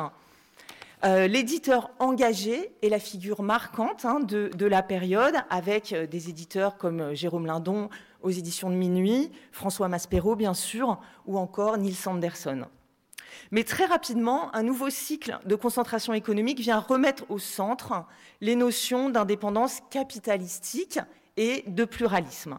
Euh, 1.05 1.27
l'éditeur 1.27 1.91
engagé 1.99 2.71
est 2.81 2.89
la 2.89 2.97
figure 2.97 3.43
marquante 3.43 4.03
hein, 4.03 4.19
de, 4.19 4.65
la 4.65 4.81
période, 4.81 5.35
avec 5.51 5.93
euh, 5.93 6.07
des 6.07 6.29
éditeurs 6.29 6.77
comme 6.77 7.01
euh, 7.01 7.13
Jérôme 7.13 7.45
Lindon 7.45 7.89
aux 8.23 8.31
éditions 8.31 8.71
de 8.71 8.75
Minuit, 8.75 9.31
François 9.51 9.89
Maspero 9.89 10.35
bien 10.35 10.55
sûr, 10.55 10.99
ou 11.27 11.37
encore 11.37 11.77
Nils 11.77 12.07
Anderson. 12.07 12.65
Mais 13.51 13.63
très 13.63 13.85
rapidement, 13.85 14.53
un 14.55 14.63
nouveau 14.63 14.89
cycle 14.89 15.37
de 15.45 15.55
concentration 15.55 16.13
économique 16.13 16.59
vient 16.59 16.79
remettre 16.79 17.25
au 17.29 17.37
centre 17.37 18.05
les 18.41 18.55
notions 18.55 19.11
d'indépendance 19.11 19.81
capitalistique 19.91 20.99
et 21.37 21.63
de 21.67 21.85
pluralisme. 21.85 22.57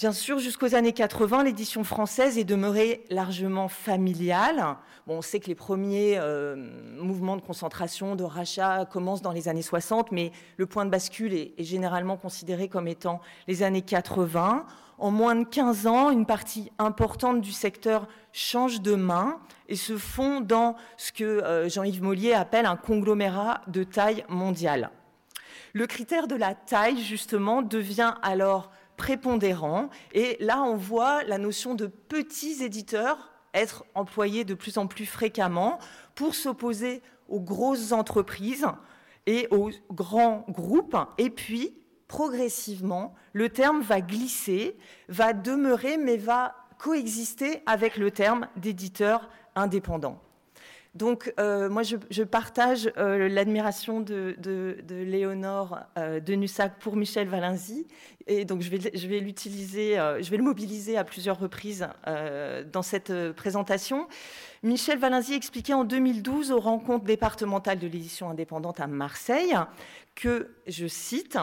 Bien 0.00 0.12
sûr, 0.12 0.38
jusqu'aux 0.38 0.74
années 0.74 0.94
80, 0.94 1.44
l'édition 1.44 1.84
française 1.84 2.38
est 2.38 2.44
demeurée 2.44 3.04
largement 3.10 3.68
familiale. 3.68 4.78
on 5.06 5.20
sait 5.20 5.40
que 5.40 5.48
les 5.48 5.54
premiers 5.54 6.16
euh, 6.16 6.56
mouvements 6.96 7.36
de 7.36 7.42
concentration, 7.42 8.16
de 8.16 8.24
rachat 8.24 8.86
commencent 8.86 9.20
dans 9.20 9.30
les 9.30 9.48
années 9.48 9.60
60, 9.60 10.10
mais 10.10 10.32
le 10.56 10.64
point 10.64 10.86
de 10.86 10.90
bascule 10.90 11.34
est, 11.34 11.52
généralement 11.58 12.16
considéré 12.16 12.66
comme 12.66 12.88
étant 12.88 13.20
les 13.46 13.62
années 13.62 13.82
80. 13.82 14.64
En 14.96 15.10
moins 15.10 15.34
de 15.34 15.44
15 15.44 15.86
ans, 15.86 16.10
une 16.10 16.24
partie 16.24 16.72
importante 16.78 17.42
du 17.42 17.52
secteur 17.52 18.08
change 18.32 18.80
de 18.80 18.94
main 18.94 19.38
et 19.68 19.76
se 19.76 19.98
fond 19.98 20.40
dans 20.40 20.76
ce 20.96 21.12
que 21.12 21.24
euh, 21.24 21.68
Jean-Yves 21.68 22.02
Mollier 22.02 22.32
appelle 22.32 22.64
un 22.64 22.76
conglomérat 22.76 23.60
de 23.66 23.84
taille 23.84 24.24
mondiale. 24.30 24.92
Le 25.74 25.86
critère 25.86 26.26
de 26.26 26.36
la 26.36 26.54
taille, 26.54 27.02
justement, 27.02 27.60
devient 27.60 28.14
alors 28.22 28.70
prépondérant. 29.00 29.88
Et 30.12 30.36
là, 30.40 30.60
on 30.60 30.76
voit 30.76 31.24
la 31.24 31.38
notion 31.38 31.74
de 31.74 31.86
petits 31.86 32.62
éditeurs 32.62 33.30
être 33.54 33.82
employée 33.94 34.44
de 34.44 34.52
plus 34.52 34.76
en 34.76 34.86
plus 34.86 35.06
fréquemment 35.06 35.78
pour 36.14 36.34
s'opposer 36.34 37.00
aux 37.30 37.40
grosses 37.40 37.92
entreprises 37.92 38.66
et 39.24 39.48
aux 39.50 39.70
grands 39.90 40.44
groupes. 40.50 40.98
Et 41.16 41.30
puis, 41.30 41.72
progressivement, 42.08 43.14
le 43.32 43.48
terme 43.48 43.80
va 43.80 44.02
glisser, 44.02 44.76
va 45.08 45.32
demeurer, 45.32 45.96
mais 45.96 46.18
va 46.18 46.54
coexister 46.78 47.62
avec 47.64 47.96
le 47.96 48.10
terme 48.10 48.48
d'éditeur 48.56 49.30
indépendant. 49.54 50.20
Donc, 50.94 51.32
euh, 51.38 51.68
moi, 51.68 51.82
je, 51.84 52.22
partage 52.24 52.90
euh, 52.98 53.28
l'admiration 53.28 54.00
de, 54.00 54.34
Léonore 54.90 55.78
euh, 55.96 56.18
de 56.18 56.34
Nussac 56.34 56.80
pour 56.80 56.96
Michel 56.96 57.28
Valenzy. 57.28 57.86
Et 58.26 58.44
donc, 58.44 58.60
je 58.62 58.70
vais, 58.70 59.20
l'utiliser, 59.20 59.94
je 59.94 60.30
vais 60.30 60.36
le 60.36 60.42
mobiliser 60.42 60.96
à 60.96 61.04
plusieurs 61.04 61.38
reprises 61.38 61.88
dans 62.72 62.82
cette 62.82 63.12
présentation. 63.32 64.06
Michel 64.62 64.98
Valenzy 64.98 65.34
expliquait 65.34 65.72
en 65.72 65.84
2012 65.84 66.52
aux 66.52 66.60
rencontres 66.60 67.04
départementales 67.04 67.78
de 67.78 67.88
l'édition 67.88 68.30
indépendante 68.30 68.78
à 68.78 68.86
Marseille 68.86 69.56
que, 70.14 70.50
je 70.68 70.86
cite, 70.86 71.38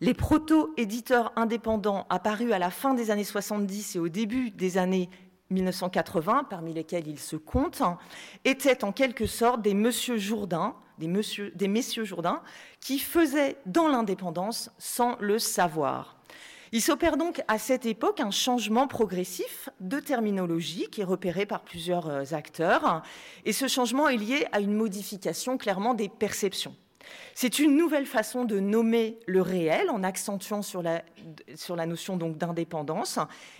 les 0.00 0.14
proto-éditeurs 0.14 1.32
indépendants 1.36 2.06
apparus 2.10 2.52
à 2.52 2.58
la 2.58 2.70
fin 2.70 2.94
des 2.94 3.10
années 3.10 3.24
70 3.24 3.96
et 3.96 3.98
au 3.98 4.08
début 4.08 4.50
des 4.50 4.78
années 4.78 5.10
1980, 5.50 6.44
parmi 6.48 6.72
lesquels 6.72 7.06
il 7.06 7.18
se 7.18 7.36
compte, 7.36 7.82
étaient 8.44 8.84
en 8.84 8.92
quelque 8.92 9.26
sorte 9.26 9.62
des 9.62 9.74
monsieur 9.74 10.16
Jourdain, 10.16 10.74
des, 10.98 11.08
messieurs 11.68 12.04
Jourdain, 12.04 12.42
qui 12.80 12.98
faisaient 12.98 13.56
dans 13.66 13.88
l'indépendance 13.88 14.70
sans 14.78 15.16
le 15.20 15.38
savoir. 15.38 16.16
Il 16.72 16.80
s'opère 16.80 17.16
donc 17.16 17.42
à 17.48 17.58
cette 17.58 17.84
époque 17.84 18.20
un 18.20 18.30
changement 18.30 18.86
progressif 18.86 19.68
de 19.80 19.98
terminologie 19.98 20.86
qui 20.92 21.00
est 21.00 21.04
repéré 21.04 21.44
par 21.44 21.62
plusieurs 21.62 22.08
euh, 22.08 22.24
acteurs, 22.30 23.02
et 23.44 23.52
ce 23.52 23.66
changement 23.66 24.08
est 24.08 24.16
lié 24.16 24.46
à 24.52 24.60
une 24.60 24.74
modification 24.74 25.58
clairement 25.58 25.94
des 25.94 26.08
perceptions. 26.08 26.76
C'est 27.34 27.58
une 27.58 27.76
nouvelle 27.76 28.06
façon 28.06 28.44
de 28.44 28.60
nommer 28.60 29.18
le 29.26 29.42
réel 29.42 29.90
en 29.90 30.04
accentuant 30.04 30.62
sur 30.62 30.82
la, 30.82 31.02
notion 31.86 32.16
d'indépendance 32.16 33.18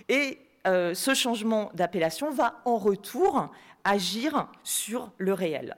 et 0.08 0.38
euh, 0.66 0.94
ce 0.94 1.14
changement 1.14 1.70
d'appellation 1.74 2.30
va 2.30 2.60
en 2.64 2.76
retour 2.76 3.50
agir 3.84 4.48
sur 4.62 5.10
le 5.18 5.32
réel. 5.32 5.76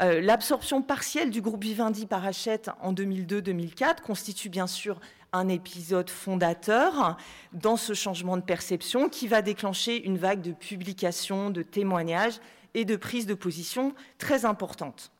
Euh, 0.00 0.20
l'absorption 0.20 0.82
partielle 0.82 1.30
du 1.30 1.40
groupe 1.40 1.62
Vivendi 1.62 2.06
par 2.06 2.24
Hachette 2.24 2.70
en 2.80 2.92
2002-2004 2.92 4.00
constitue 4.00 4.48
bien 4.48 4.66
sûr 4.66 4.98
un 5.32 5.48
épisode 5.48 6.10
fondateur 6.10 7.16
dans 7.52 7.76
ce 7.76 7.92
changement 7.92 8.36
de 8.36 8.42
perception 8.42 9.08
qui 9.08 9.28
va 9.28 9.42
déclencher 9.42 10.04
une 10.04 10.16
vague 10.16 10.40
de 10.40 10.52
publications, 10.52 11.50
de 11.50 11.62
témoignages 11.62 12.40
et 12.74 12.84
de 12.84 12.96
prises 12.96 13.26
de 13.26 13.34
position 13.34 13.94
très 14.18 14.44
importantes. 14.44 15.10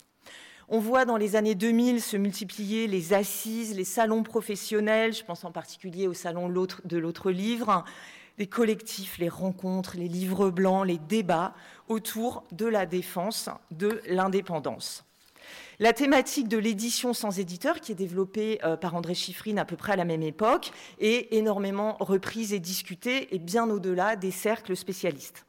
On 0.68 0.78
voit 0.78 1.04
dans 1.04 1.18
les 1.18 1.36
années 1.36 1.54
2000 1.54 2.00
se 2.00 2.16
multiplier 2.16 2.86
les 2.86 3.12
assises, 3.12 3.76
les 3.76 3.84
salons 3.84 4.22
professionnels, 4.22 5.12
je 5.12 5.22
pense 5.22 5.44
en 5.44 5.52
particulier 5.52 6.08
au 6.08 6.14
salon 6.14 6.48
de 6.48 6.96
l'autre 6.96 7.30
livre, 7.30 7.84
les 8.38 8.46
collectifs, 8.46 9.18
les 9.18 9.28
rencontres, 9.28 9.96
les 9.96 10.08
livres 10.08 10.50
blancs, 10.50 10.86
les 10.86 10.98
débats 10.98 11.54
autour 11.88 12.44
de 12.52 12.66
la 12.66 12.86
défense 12.86 13.48
de 13.70 14.00
l'indépendance. 14.06 15.04
La 15.80 15.92
thématique 15.92 16.48
de 16.48 16.56
l'édition 16.56 17.12
sans 17.12 17.38
éditeur, 17.38 17.80
qui 17.80 17.92
est 17.92 17.96
développée 17.96 18.60
euh, 18.64 18.76
par 18.76 18.94
André 18.94 19.14
Chiffrine 19.14 19.58
à 19.58 19.64
peu 19.64 19.76
près 19.76 19.92
à 19.92 19.96
la 19.96 20.04
même 20.04 20.22
époque, 20.22 20.70
est 21.00 21.32
énormément 21.32 21.96
reprise 22.00 22.52
et 22.52 22.60
discutée, 22.60 23.34
et 23.34 23.38
bien 23.38 23.68
au-delà 23.68 24.16
des 24.16 24.30
cercles 24.30 24.70
de 24.70 24.76
spécialistes. 24.76 25.44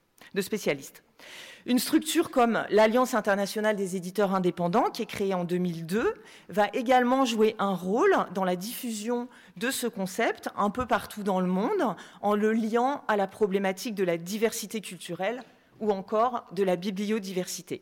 Une 1.67 1.79
structure 1.79 2.29
comme 2.29 2.63
l'Alliance 2.69 3.15
internationale 3.15 3.75
des 3.75 3.95
éditeurs 3.95 4.35
indépendants, 4.35 4.91
qui 4.91 5.01
est 5.01 5.07
créée 5.07 5.33
en 5.33 5.45
2002, 5.45 6.13
va 6.49 6.67
également 6.73 7.25
jouer 7.25 7.55
un 7.57 7.73
rôle 7.73 8.15
dans 8.35 8.43
la 8.43 8.55
diffusion 8.55 9.27
de 9.57 9.71
ce 9.71 9.87
concept 9.87 10.49
un 10.55 10.69
peu 10.69 10.85
partout 10.85 11.23
dans 11.23 11.39
le 11.39 11.47
monde, 11.47 11.95
en 12.21 12.35
le 12.35 12.53
liant 12.53 13.03
à 13.07 13.17
la 13.17 13.25
problématique 13.25 13.95
de 13.95 14.03
la 14.03 14.19
diversité 14.19 14.79
culturelle 14.79 15.41
ou 15.79 15.91
encore 15.91 16.45
de 16.51 16.61
la 16.61 16.75
bibliodiversité. 16.75 17.81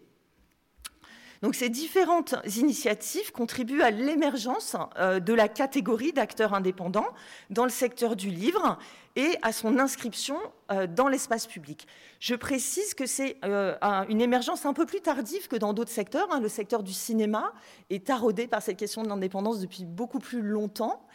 Donc 1.43 1.55
ces 1.55 1.67
différentes 1.67 2.35
initiatives 2.55 3.33
contribuent 3.33 3.81
à 3.81 3.91
l'émergence 3.91 4.77
euh, 4.97 5.19
de 5.19 5.33
la 5.33 5.49
catégorie 5.49 6.13
d'acteurs 6.13 6.53
indépendants 6.53 7.09
dans 7.49 7.65
le 7.65 7.69
secteur 7.69 8.15
du 8.15 8.29
livre 8.29 8.79
et 9.17 9.35
à 9.41 9.51
son 9.51 9.77
inscription 9.77 10.37
euh, 10.71 10.87
dans 10.87 11.09
l'espace 11.09 11.45
public. 11.45 11.85
Je 12.21 12.35
précise 12.35 12.93
que 12.93 13.05
c'est 13.05 13.35
euh, 13.43 13.75
une 14.07 14.21
émergence 14.21 14.65
un 14.65 14.71
peu 14.71 14.85
plus 14.85 15.01
tardive 15.01 15.49
que 15.49 15.57
dans 15.57 15.73
d'autres 15.73 15.91
secteurs. 15.91 16.29
Hein. 16.31 16.39
Le 16.39 16.47
secteur 16.47 16.81
du 16.81 16.93
cinéma 16.93 17.51
est 17.89 18.07
taraudé 18.07 18.47
par 18.47 18.61
cette 18.61 18.77
question 18.77 19.03
de 19.03 19.09
l'indépendance 19.09 19.59
depuis 19.59 19.83
beaucoup 19.83 20.19
plus 20.19 20.41
longtemps, 20.41 21.05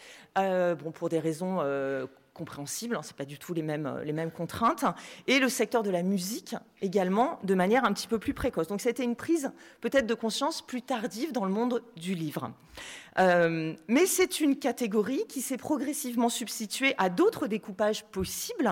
pour 0.95 1.09
des 1.09 1.19
raisons 1.19 1.61
compréhensible, 2.39 2.97
hein, 2.97 3.03
ce 3.03 3.09
n'est 3.09 3.17
pas 3.17 3.25
du 3.25 3.39
tout 3.39 3.53
les 3.53 3.63
mêmes, 3.63 4.01
les 4.05 4.13
mêmes 4.13 4.31
contraintes, 4.31 4.85
et 5.27 5.41
le 5.41 5.49
secteur 5.49 5.83
de 5.83 5.91
la 5.91 6.03
musique 6.03 6.55
également 6.81 7.39
de 7.43 7.55
manière 7.55 7.85
un 7.85 7.93
petit 7.93 8.07
peu 8.07 8.19
plus 8.19 8.33
précoce. 8.33 8.69
Donc 8.69 8.81
c'était 8.81 9.05
une 9.05 9.17
prise 9.17 9.51
peut-être 9.81 10.07
de 10.07 10.15
conscience 10.15 10.63
plus 10.63 10.83
tardive 10.83 11.33
dans 11.33 11.45
le 11.45 11.53
monde 11.53 11.83
du 11.97 12.15
livre. 12.15 12.53
Euh, 13.19 13.75
mais 13.89 14.07
c'est 14.07 14.41
une 14.41 14.57
catégorie 14.57 15.25
qui 15.29 15.41
s'est 15.41 15.57
progressivement 15.57 16.29
substituée 16.29 16.95
à 16.99 17.09
d'autres 17.09 17.49
découpages 17.49 18.05
possibles. 18.05 18.71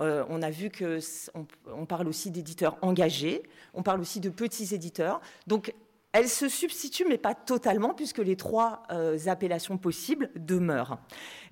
Euh, 0.00 0.24
on 0.28 0.42
a 0.42 0.50
vu 0.50 0.70
que 0.70 0.98
on, 1.34 1.86
parle 1.86 2.08
aussi 2.08 2.30
d'éditeurs 2.30 2.76
engagés, 2.82 3.42
on 3.74 3.82
parle 3.82 4.00
aussi 4.00 4.20
de 4.20 4.28
petits 4.28 4.74
éditeurs. 4.74 5.20
Donc 5.46 5.74
elle 6.12 6.28
se 6.28 6.48
substitue, 6.48 7.04
mais 7.06 7.18
pas 7.18 7.34
totalement, 7.34 7.94
puisque 7.94 8.18
les 8.18 8.36
trois 8.36 8.82
euh, 8.90 9.18
appellations 9.26 9.76
possibles 9.78 10.30
demeurent. 10.36 10.98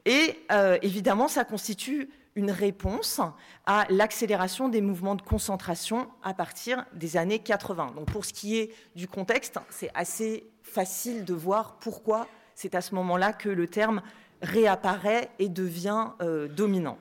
Et 0.06 0.38
euh, 0.52 0.78
évidemment, 0.82 1.26
ça 1.26 1.44
constitue 1.44 2.08
une 2.36 2.52
réponse 2.52 3.20
à 3.66 3.86
l'accélération 3.90 4.68
des 4.68 4.80
mouvements 4.80 5.16
de 5.16 5.22
concentration 5.22 6.08
à 6.22 6.32
partir 6.32 6.86
des 6.94 7.16
années 7.16 7.40
80. 7.40 7.92
Donc 7.96 8.06
pour 8.06 8.24
ce 8.24 8.32
qui 8.32 8.56
est 8.56 8.72
du 8.94 9.08
contexte, 9.08 9.58
c'est 9.68 9.90
assez 9.94 10.46
facile 10.62 11.24
de 11.24 11.34
voir 11.34 11.76
pourquoi 11.80 12.28
c'est 12.54 12.74
à 12.76 12.80
ce 12.82 12.94
moment-là 12.94 13.32
que 13.32 13.48
le 13.48 13.66
terme 13.66 14.00
réapparaît 14.42 15.30
et 15.40 15.48
devient 15.48 16.08
euh, 16.22 16.46
dominant. 16.46 16.98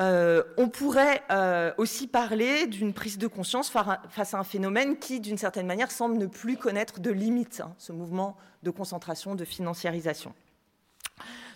Euh, 0.00 0.42
on 0.56 0.68
pourrait 0.68 1.22
aussi 1.76 2.08
parler 2.08 2.66
d'une 2.66 2.94
prise 2.94 3.18
de 3.18 3.26
conscience 3.26 3.70
face 3.70 4.34
à 4.34 4.38
un 4.38 4.44
phénomène 4.44 4.98
qui, 4.98 5.20
d'une 5.20 5.36
certaine 5.36 5.66
manière, 5.66 5.90
semble 5.90 6.16
ne 6.16 6.26
plus 6.26 6.56
connaître 6.56 7.00
de 7.00 7.10
limites, 7.10 7.60
hein, 7.60 7.74
ce 7.76 7.92
mouvement 7.92 8.36
de 8.62 8.70
concentration, 8.70 9.34
de 9.34 9.44
financiarisation. 9.44 10.34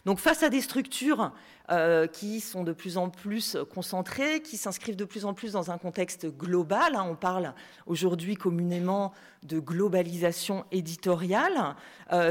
Donc 0.05 0.19
face 0.19 0.43
à 0.43 0.51
des 0.51 0.61
structures 0.61 1.33
euh, 1.71 2.07
qui 2.07 2.41
sont 2.41 2.63
de 2.63 2.73
plus 2.73 2.99
en 2.99 3.09
plus 3.09 3.57
concentrées, 3.73 4.43
qui 4.43 4.57
s'inscrivent 4.57 4.97
de 4.97 5.05
plus 5.05 5.25
en 5.25 5.35
plus 5.35 5.53
dans 5.53 5.71
un 5.71 5.79
contexte 5.79 6.27
global, 6.27 6.95
hein, 6.95 7.07
on 7.09 7.15
parle 7.15 7.55
aujourd'hui 7.87 8.37
communément 8.37 9.13
de 9.45 9.59
globalisation 9.59 10.65
éditoriale, 10.73 11.75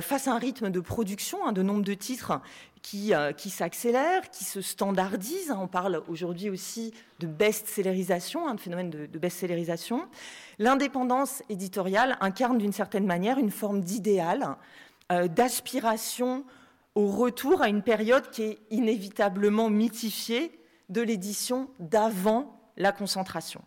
face 0.01 0.27
à 0.27 0.33
un 0.33 0.39
rythme 0.39 0.69
de 0.71 0.79
production, 0.79 1.45
hein, 1.45 1.51
de 1.51 1.61
nombre 1.61 1.83
de 1.83 1.93
titres 1.93 2.41
euh, 2.95 3.31
qui, 3.31 3.49
s'accélère, 3.49 4.29
qui 4.29 4.43
se 4.43 4.61
standardise. 4.61 5.51
On 5.57 5.67
parle 5.67 6.03
aujourd'hui 6.09 6.49
aussi 6.49 6.93
de 7.19 7.27
best-sellerisation, 7.27 8.47
un 8.47 8.57
phénomène 8.57 8.89
de, 8.89 9.17
best-sellerisation. 9.17 10.05
L'indépendance 10.59 11.41
éditoriale 11.49 12.17
incarne 12.19 12.57
d'une 12.57 12.73
certaine 12.73 13.05
manière 13.05 13.39
une 13.39 13.51
forme 13.51 13.81
d'idéal, 13.81 14.57
euh, 15.11 15.27
d'aspiration 15.27 16.43
au 16.95 17.07
retour 17.07 17.61
à 17.61 17.69
une 17.69 17.81
période 17.81 18.29
qui 18.29 18.43
est 18.43 18.59
inévitablement 18.69 19.69
mythifiée 19.69 20.51
de 20.89 21.01
l'édition 21.01 21.69
d'avant 21.79 22.59
la 22.77 22.91
concentration. 22.91 23.61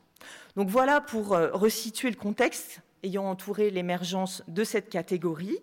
Donc 0.56 0.68
voilà 0.68 1.00
pour 1.00 1.34
euh, 1.34 1.50
resituer 1.52 2.10
le 2.10 2.16
contexte 2.16 2.80
ayant 3.02 3.24
entouré 3.24 3.70
l'émergence 3.70 4.42
de 4.48 4.64
cette 4.64 4.88
catégorie. 4.88 5.58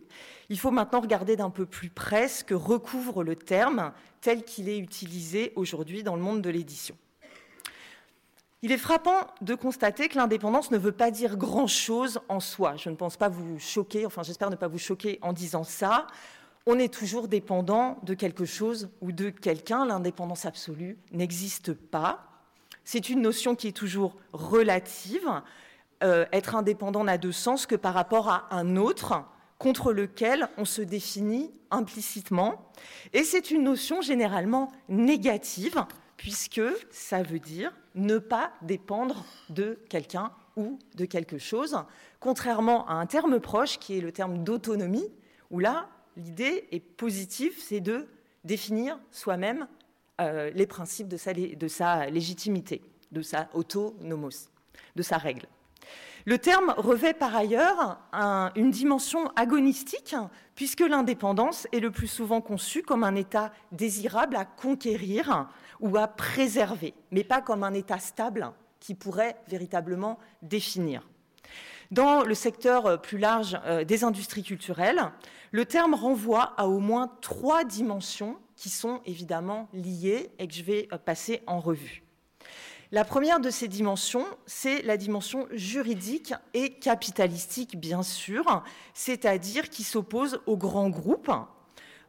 Il 0.50 0.60
faut 0.60 0.72
maintenant 0.72 1.02
regarder 1.02 1.36
d'un 1.36 1.50
peu 1.50 1.66
plus 1.66 1.90
près 1.90 2.28
ce 2.28 2.44
que 2.44 2.54
recouvre 2.54 3.24
le 3.24 3.36
terme 3.36 3.92
tel 4.22 4.44
qu'il 4.44 4.70
est 4.70 4.78
utilisé 4.78 5.52
aujourd'hui 5.56 6.04
dans 6.04 6.16
le 6.16 6.22
monde 6.22 6.42
de 6.42 6.50
l'édition. 6.50 6.96
Il 8.62 8.72
est 8.72 8.78
frappant 8.78 9.28
de 9.42 9.56
constater 9.56 10.08
que 10.08 10.18
l'indépendance 10.18 10.72
ne 10.72 10.78
veut 10.78 10.94
pas 10.94 11.12
dire 11.12 11.36
grand-chose 11.36 12.22
en 12.30 12.40
soi. 12.40 12.78
Je 12.78 12.90
ne 12.90 12.96
pense 12.96 13.18
pas 13.18 13.28
vous 13.28 13.60
choquer, 13.60 14.06
enfin 14.06 14.24
j'espère 14.24 14.50
ne 14.50 14.56
pas 14.56 14.70
vous 14.70 14.78
choquer 14.78 15.20
en 15.22 15.34
disant 15.34 15.66
ça. 15.66 16.08
On 16.66 16.80
est 16.80 16.94
toujours 16.94 17.28
dépendant 17.28 18.00
de 18.04 18.14
quelque 18.14 18.46
chose 18.46 18.90
ou 19.02 19.12
de 19.12 19.30
quelqu'un. 19.30 19.86
L'indépendance 19.86 20.46
absolue 20.46 20.98
n'existe 21.12 21.74
pas. 21.74 22.26
C'est 22.86 23.10
une 23.10 23.22
notion 23.22 23.56
qui 23.56 23.68
est 23.68 23.76
toujours 23.76 24.16
relative. 24.32 25.30
Euh, 26.04 26.26
être 26.32 26.56
indépendant 26.56 27.04
n'a 27.04 27.18
de 27.18 27.32
sens 27.32 27.66
que 27.66 27.76
par 27.76 27.94
rapport 27.94 28.30
à 28.30 28.48
un 28.52 28.78
autre 28.78 29.26
contre 29.58 29.94
lequel 29.94 30.50
on 30.58 30.66
se 30.66 30.82
définit 30.82 31.52
implicitement. 31.72 32.72
Et 33.14 33.24
c'est 33.24 33.52
une 33.52 33.64
notion 33.64 34.02
généralement 34.02 34.72
négative, 34.90 35.86
puisque 36.18 36.62
ça 36.92 37.24
veut 37.24 37.40
dire 37.40 37.74
ne 37.96 38.18
pas 38.18 38.52
dépendre 38.62 39.26
de 39.50 39.80
quelqu'un 39.90 40.32
ou 40.56 40.80
de 40.96 41.06
quelque 41.06 41.38
chose, 41.38 41.78
contrairement 42.20 42.88
à 42.88 42.94
un 42.94 43.06
terme 43.06 43.40
proche 43.40 43.80
qui 43.80 43.98
est 43.98 44.02
le 44.02 44.12
terme 44.12 44.44
d'autonomie, 44.44 45.10
où 45.50 45.60
là, 45.60 45.88
l'idée 46.18 46.68
est 46.72 46.80
positive, 46.80 47.54
c'est 47.58 47.80
de 47.80 48.08
définir 48.44 49.00
soi-même 49.12 49.68
euh, 50.22 50.52
les 50.54 50.68
principes 50.68 51.08
de 51.08 51.18
sa, 51.68 52.10
légitimité, 52.10 52.82
de 53.12 53.22
sa 53.22 53.50
autonomos, 53.54 54.50
de 54.96 55.02
sa 55.02 55.18
règle. 55.18 55.48
Le 56.26 56.38
terme 56.38 56.74
revêt 56.78 57.14
par 57.14 57.36
ailleurs 57.36 58.00
une 58.56 58.72
dimension 58.72 59.30
agonistique, 59.36 60.16
puisque 60.56 60.80
l'indépendance 60.80 61.68
est 61.74 61.82
le 61.82 61.92
plus 61.92 62.08
souvent 62.08 62.40
conçue 62.40 62.82
comme 62.82 63.04
un 63.04 63.16
état 63.16 63.52
désirable 63.74 64.38
à 64.38 64.46
conquérir 64.46 65.50
ou 65.82 65.98
à 65.98 66.08
préserver, 66.08 66.94
mais 67.12 67.26
pas 67.26 67.42
comme 67.42 67.64
un 67.64 67.74
état 67.74 68.00
stable 68.00 68.54
qui 68.80 68.96
pourrait 68.96 69.36
véritablement 69.48 70.18
définir. 70.42 71.06
Dans 71.92 72.24
le 72.24 72.34
secteur 72.34 73.02
plus 73.02 73.18
large 73.18 73.60
euh, 73.66 73.84
des 73.84 74.04
industries 74.04 74.44
culturelles, 74.44 75.12
le 75.52 75.66
terme 75.66 75.94
renvoie 75.94 76.54
à 76.58 76.68
au 76.68 76.80
moins 76.80 77.12
trois 77.22 77.64
dimensions 77.64 78.38
qui 78.56 78.70
sont 78.70 79.02
évidemment 79.06 79.70
liées 79.74 80.32
et 80.40 80.48
que 80.48 80.54
je 80.54 80.64
vais 80.64 80.88
euh, 80.92 80.98
passer 80.98 81.42
en 81.48 81.60
revue. 81.60 82.04
La 82.92 83.04
première 83.04 83.40
de 83.40 83.50
ces 83.50 83.68
dimensions, 83.68 84.26
c'est 84.46 84.84
la 84.84 84.98
dimension 84.98 85.48
juridique 85.52 86.34
et 86.54 86.74
capitalistique, 86.74 87.80
bien 87.80 88.04
sûr, 88.04 88.64
c'est-à-dire 88.94 89.70
qui 89.70 89.84
s'oppose 89.84 90.42
aux 90.46 90.58
grands 90.58 90.90
groupes. 90.90 91.32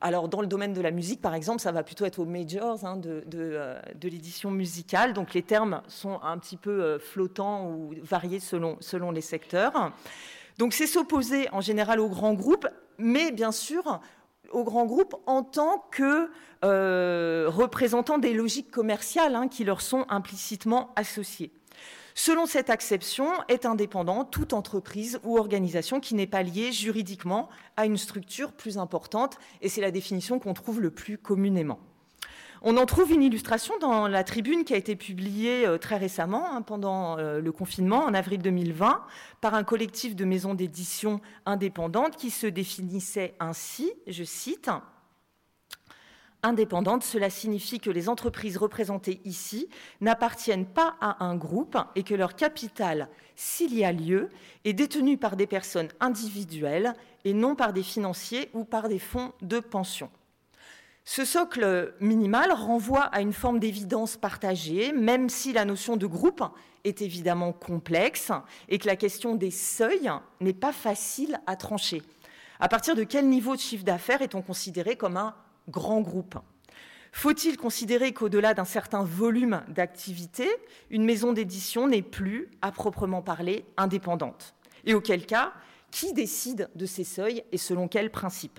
Alors, 0.05 0.29
dans 0.29 0.43
le 0.43 0.47
domaine 0.47 0.75
de 0.75 0.83
la 0.83 0.91
musique, 0.91 1.23
par 1.23 1.35
exemple, 1.35 1.63
ça 1.63 1.73
va 1.73 1.83
plutôt 1.83 2.05
être 2.05 2.19
aux 2.19 2.27
majors 2.27 2.85
hein, 2.85 3.01
euh, 3.07 3.81
de, 3.95 4.09
l'édition 4.11 4.51
musicale. 4.51 5.15
Donc, 5.15 5.33
les 5.33 5.41
termes 5.41 5.81
sont 5.89 6.21
un 6.23 6.37
petit 6.37 6.59
peu 6.59 6.83
euh, 6.83 6.99
flottants 6.99 7.71
ou 7.71 7.95
variés 8.03 8.39
selon, 8.39 8.77
selon 8.81 9.11
les 9.13 9.23
secteurs. 9.23 9.93
Donc, 10.59 10.75
c'est 10.75 10.87
s'opposer 10.87 11.49
en 11.53 11.63
général 11.63 12.01
aux 12.01 12.11
grands 12.11 12.35
groupes, 12.35 12.69
mais 12.99 13.33
bien 13.33 13.51
sûr 13.51 13.99
aux 14.53 14.63
grands 14.63 14.85
groupes 14.85 15.17
en 15.25 15.43
tant 15.43 15.87
que 15.91 16.29
euh, 16.67 17.47
représentants 17.49 18.19
des 18.19 18.35
logiques 18.35 18.71
commerciales 18.71 19.35
hein, 19.35 19.49
qui 19.49 19.65
leur 19.65 19.81
sont 19.81 20.05
implicitement 20.11 20.93
associées. 20.97 21.51
Selon 22.17 22.47
cette 22.47 22.71
acception, 22.71 23.27
est 23.49 23.67
indépendant 23.67 24.25
toute 24.25 24.53
entreprise 24.53 25.19
ou 25.25 25.37
organisation 25.37 25.99
qui 25.99 26.15
n'est 26.15 26.29
pas 26.29 26.45
liée 26.45 26.71
juridiquement 26.71 27.49
à 27.77 27.87
une 27.87 27.97
structure 27.97 28.53
plus 28.53 28.79
importante, 28.79 29.37
et 29.63 29.69
c'est 29.69 29.81
la 29.81 29.91
définition 29.91 30.39
qu'on 30.39 30.55
trouve 30.55 30.81
le 30.81 30.91
plus 30.91 31.19
communément. 31.19 31.81
On 32.63 32.77
en 32.77 32.87
trouve 32.87 33.13
une 33.13 33.23
illustration 33.23 33.75
dans 33.79 34.07
la 34.07 34.25
tribune 34.25 34.65
qui 34.65 34.73
a 34.73 34.77
été 34.77 34.97
publiée 34.97 35.67
euh, 35.67 35.77
très 35.77 35.99
récemment, 35.99 36.51
hein, 36.51 36.63
pendant 36.63 37.19
euh, 37.19 37.41
le 37.41 37.53
confinement, 37.53 38.05
en 38.05 38.15
avril 38.15 38.41
2020, 38.41 39.03
par 39.43 39.55
un 39.55 39.65
collectif 39.65 40.17
de 40.17 40.25
maisons 40.25 40.55
d'édition 40.55 41.21
indépendantes 41.45 42.17
qui 42.17 42.31
se 42.31 42.47
définissait 42.47 43.35
ainsi, 43.39 43.93
je 44.07 44.25
cite, 44.25 44.71
Indépendante, 46.45 47.05
cela 47.05 47.31
signifie 47.31 47.81
que 47.81 47.89
les 47.89 48.11
entreprises 48.11 48.59
représentées 48.59 49.23
ici 49.25 49.67
n'appartiennent 50.03 50.67
pas 50.67 50.95
à 51.01 51.25
un 51.25 51.37
groupe 51.37 51.79
et 51.97 52.03
que 52.03 52.13
leur 52.13 52.37
capital, 52.37 53.09
s'il 53.35 53.75
y 53.75 53.83
a 53.83 53.93
lieu, 53.93 54.29
est 54.67 54.75
détenu 54.75 55.17
par 55.17 55.37
des 55.37 55.47
personnes 55.47 55.89
individuelles 56.01 56.93
et 57.25 57.33
non 57.33 57.55
par 57.55 57.73
des 57.73 57.83
financiers 57.83 58.51
ou 58.53 58.65
par 58.65 58.91
des 58.91 58.99
fonds 58.99 59.33
de 59.41 59.59
pension. 59.59 60.11
Ce 61.07 61.25
socle 61.25 61.95
minimal 62.01 62.53
renvoie 62.53 63.05
à 63.05 63.23
une 63.23 63.33
forme 63.33 63.59
d'évidence 63.59 64.19
partagée, 64.19 64.93
même 64.93 65.31
si 65.31 65.55
la 65.55 65.65
notion 65.65 65.97
de 65.97 66.07
groupe 66.07 66.45
est 66.85 67.01
évidemment 67.01 67.55
complexe 67.55 68.33
et 68.69 68.79
que 68.79 68.87
la 68.87 68.97
question 68.97 69.35
des 69.35 69.51
seuils 69.51 70.11
n'est 70.43 70.53
pas 70.53 70.73
facile 70.73 71.41
à 71.47 71.57
trancher. 71.57 72.03
À 72.61 72.69
partir 72.69 72.95
de 72.95 73.05
quel 73.05 73.31
niveau 73.31 73.57
de 73.57 73.61
chiffre 73.61 73.85
d'affaires 73.85 74.21
est-on 74.21 74.43
considéré 74.43 74.97
comme 74.97 75.17
un 75.17 75.35
grand 75.69 76.01
groupe. 76.01 76.39
Faut-il 77.13 77.57
considérer 77.57 78.13
qu'au-delà 78.13 78.55
d'un 78.55 78.65
certain 78.65 79.05
volume 79.05 79.63
d'activité, 79.69 80.49
une 80.91 81.05
maison 81.05 81.33
d'édition 81.33 81.87
n'est 81.87 82.03
plus, 82.03 82.51
à 82.61 82.73
proprement 82.73 83.23
parler, 83.23 83.65
indépendante? 83.77 84.55
Et 84.85 84.95
auquel 84.95 85.25
cas, 85.25 85.53
qui 85.91 86.13
décide 86.13 86.69
de 86.75 86.87
ces 86.87 87.05
seuils 87.05 87.45
et 87.53 87.57
selon 87.57 87.87
quels 87.87 88.11
principes 88.11 88.59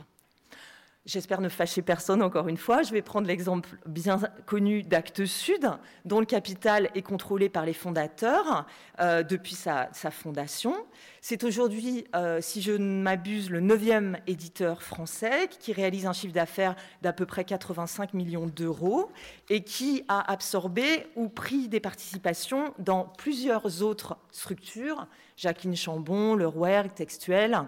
J'espère 1.06 1.40
ne 1.40 1.50
fâcher 1.50 1.84
personne 1.84 2.24
encore 2.24 2.48
une 2.48 2.58
fois. 2.58 2.82
Je 2.82 2.92
vais 2.92 3.04
prendre 3.04 3.28
l'exemple 3.28 3.70
bien 3.86 4.20
connu 4.48 4.82
d'Actes 4.82 5.28
Sud, 5.28 5.70
dont 6.04 6.20
le 6.20 6.26
capital 6.26 6.90
est 6.96 7.04
contrôlé 7.04 7.48
par 7.48 7.64
les 7.64 7.74
fondateurs 7.74 8.66
euh, 9.00 9.22
depuis 9.22 9.54
sa, 9.54 9.92
fondation. 10.10 10.74
C'est 11.22 11.44
aujourd'hui, 11.44 12.06
euh, 12.16 12.40
si 12.42 12.64
je 12.64 12.72
ne 12.72 13.04
m'abuse, 13.04 13.52
le 13.52 13.60
neuvième 13.60 14.18
éditeur 14.26 14.82
français 14.82 15.48
qui 15.60 15.74
réalise 15.74 16.08
un 16.08 16.14
chiffre 16.14 16.34
d'affaires 16.34 16.76
d'à 17.04 17.14
peu 17.14 17.28
près 17.28 17.44
85 17.44 18.16
millions 18.16 18.48
d'euros 18.48 19.12
et 19.52 19.62
qui 19.62 20.04
a 20.08 20.32
absorbé 20.32 21.06
ou 21.16 21.30
pris 21.30 21.68
des 21.68 21.80
participations 21.80 22.74
dans 22.80 23.04
plusieurs 23.04 23.84
autres 23.84 24.18
structures, 24.32 25.06
Jacqueline 25.38 25.76
Chambon, 25.76 26.34
Le 26.34 26.48
Rouergue, 26.48 26.96
Textuel 26.96 27.62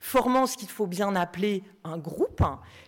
formant 0.00 0.46
ce 0.46 0.56
qu'il 0.56 0.68
faut 0.68 0.86
bien 0.86 1.14
appeler 1.16 1.62
un 1.84 1.98
groupe, 1.98 2.42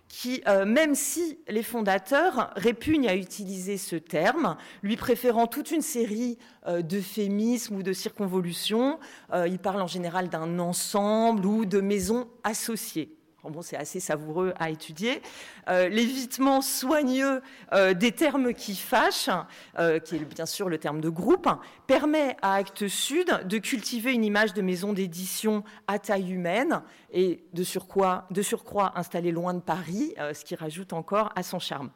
qui, 0.09 0.43
euh, 0.49 0.65
même 0.65 0.95
si 0.95 1.39
les 1.49 1.63
fondateurs 1.63 2.51
répugnent 2.57 3.09
à 3.09 3.15
utiliser 3.15 3.77
ce 3.77 3.97
terme, 3.97 4.57
lui 4.83 4.97
préférant 4.97 5.47
toute 5.47 5.71
une 5.71 5.83
série 5.83 6.39
euh, 6.67 6.83
d'euphémismes 6.83 7.77
ou 7.77 7.83
de 7.83 7.93
circonvolutions, 7.93 8.99
euh, 9.33 9.47
il 9.47 9.59
parle 9.59 9.83
en 9.83 9.87
général 9.87 10.29
d'un 10.29 10.59
ensemble 10.59 11.45
ou 11.45 11.67
de 11.67 11.81
maisons 11.81 12.29
associées 12.43 13.18
bon, 13.51 13.63
c'est 13.63 13.77
assez 13.77 14.01
savoureux 14.01 14.55
à 14.59 14.71
étudier, 14.71 15.23
euh, 15.69 15.89
l'évitement 15.89 16.61
soigneux 16.61 17.43
euh, 17.73 17.95
des 17.95 18.13
termes 18.13 18.55
qui 18.55 18.75
fâchent, 18.75 19.31
euh, 19.79 19.99
qui 19.99 20.17
est 20.17 20.25
bien 20.25 20.47
sûr 20.47 20.69
le 20.69 20.79
terme 20.79 21.01
de 21.01 21.09
groupe, 21.09 21.49
permet 21.87 22.37
à 22.43 22.55
Actes 22.55 22.89
Sud 22.89 23.41
de 23.45 23.59
cultiver 23.59 24.13
une 24.13 24.25
image 24.25 24.55
de 24.55 24.63
maison 24.63 24.93
d'édition 24.93 25.65
à 25.87 25.99
taille 25.99 26.31
humaine 26.33 26.83
et 27.13 27.45
de 27.53 27.65
surcroît, 27.65 28.27
de 28.31 28.43
surcroît 28.43 28.93
installée 28.97 29.33
loin 29.33 29.55
de 29.55 29.61
Paris, 29.61 30.15
ce 30.19 30.45
qui 30.45 30.55
rajoute 30.55 30.93
encore 30.93 31.33
à 31.37 31.43
son 31.43 31.59
charme. 31.59 31.91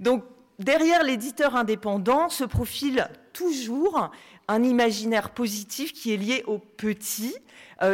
Donc, 0.00 0.24
derrière 0.58 1.02
l'éditeur 1.02 1.56
indépendant 1.56 2.28
se 2.28 2.44
profile 2.44 3.08
toujours 3.32 4.10
un 4.48 4.62
imaginaire 4.62 5.30
positif 5.30 5.92
qui 5.92 6.12
est 6.12 6.16
lié 6.16 6.42
aux 6.46 6.58
petits, 6.58 7.34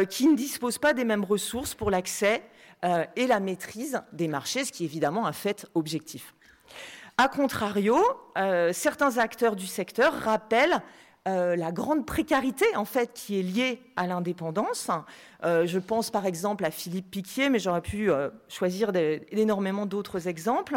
qui 0.09 0.27
ne 0.27 0.35
disposent 0.35 0.79
pas 0.79 0.93
des 0.93 1.03
mêmes 1.03 1.23
ressources 1.23 1.75
pour 1.75 1.91
l'accès 1.91 2.41
euh, 2.85 3.03
et 3.15 3.25
la 3.25 3.39
maîtrise 3.39 4.01
des 4.13 4.27
marchés, 4.27 4.63
ce 4.63 4.71
qui 4.71 4.83
est 4.83 4.85
évidemment 4.85 5.25
un 5.25 5.33
fait 5.33 5.65
objectif. 5.73 6.35
A 7.17 7.27
contrario, 7.29 7.97
euh, 8.37 8.73
certains 8.73 9.17
acteurs 9.17 9.55
du 9.55 9.65
secteur 9.65 10.13
rappellent 10.13 10.81
euh, 11.27 11.55
la 11.55 11.71
grande 11.71 12.05
précarité 12.05 12.65
en 12.75 12.85
fait 12.85 13.11
qui 13.13 13.39
est 13.39 13.43
liée 13.43 13.81
à 13.95 14.07
l'indépendance. 14.07 14.89
je 15.43 15.79
pense 15.79 16.09
par 16.09 16.25
exemple 16.25 16.65
à 16.65 16.71
Philippe 16.71 17.11
Piquier, 17.11 17.49
mais 17.49 17.59
j'aurais 17.59 17.81
pu 17.81 18.09
choisir 18.47 18.91
énormément 19.31 19.85
d'autres 19.85 20.27
exemples. 20.27 20.75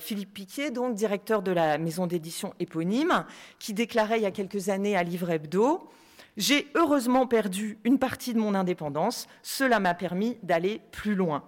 Philippe 0.00 0.32
Piquier, 0.32 0.70
donc 0.70 0.94
directeur 0.94 1.42
de 1.42 1.52
la 1.52 1.78
maison 1.78 2.06
d'édition 2.06 2.54
éponyme, 2.58 3.24
qui 3.58 3.74
déclarait 3.74 4.18
il 4.18 4.22
y 4.22 4.26
a 4.26 4.30
quelques 4.30 4.70
années 4.70 4.96
à 4.96 5.02
Livre 5.02 5.30
Hebdo 5.30 5.88
j'ai 6.36 6.68
heureusement 6.74 7.26
perdu 7.26 7.78
une 7.84 7.98
partie 7.98 8.34
de 8.34 8.38
mon 8.38 8.54
indépendance. 8.54 9.26
Cela 9.42 9.80
m'a 9.80 9.94
permis 9.94 10.36
d'aller 10.42 10.80
plus 10.92 11.14
loin. 11.14 11.42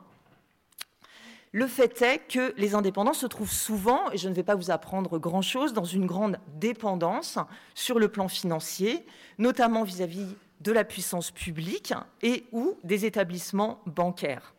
Le 1.52 1.66
fait 1.66 2.02
est 2.02 2.18
que 2.18 2.52
les 2.58 2.74
indépendants 2.74 3.14
se 3.14 3.26
trouvent 3.26 3.52
souvent, 3.52 4.10
et 4.12 4.18
je 4.18 4.28
ne 4.28 4.34
vais 4.34 4.42
pas 4.42 4.54
vous 4.54 4.70
apprendre 4.70 5.18
grand-chose, 5.18 5.72
dans 5.72 5.84
une 5.84 6.06
grande 6.06 6.38
dépendance 6.56 7.38
sur 7.74 7.98
le 7.98 8.08
plan 8.08 8.28
financier, 8.28 9.06
notamment 9.38 9.82
vis-à-vis 9.82 10.26
de 10.60 10.72
la 10.72 10.84
puissance 10.84 11.30
publique 11.30 11.94
et 12.22 12.44
ou 12.52 12.76
des 12.84 13.06
établissements 13.06 13.80
bancaires. 13.86 14.54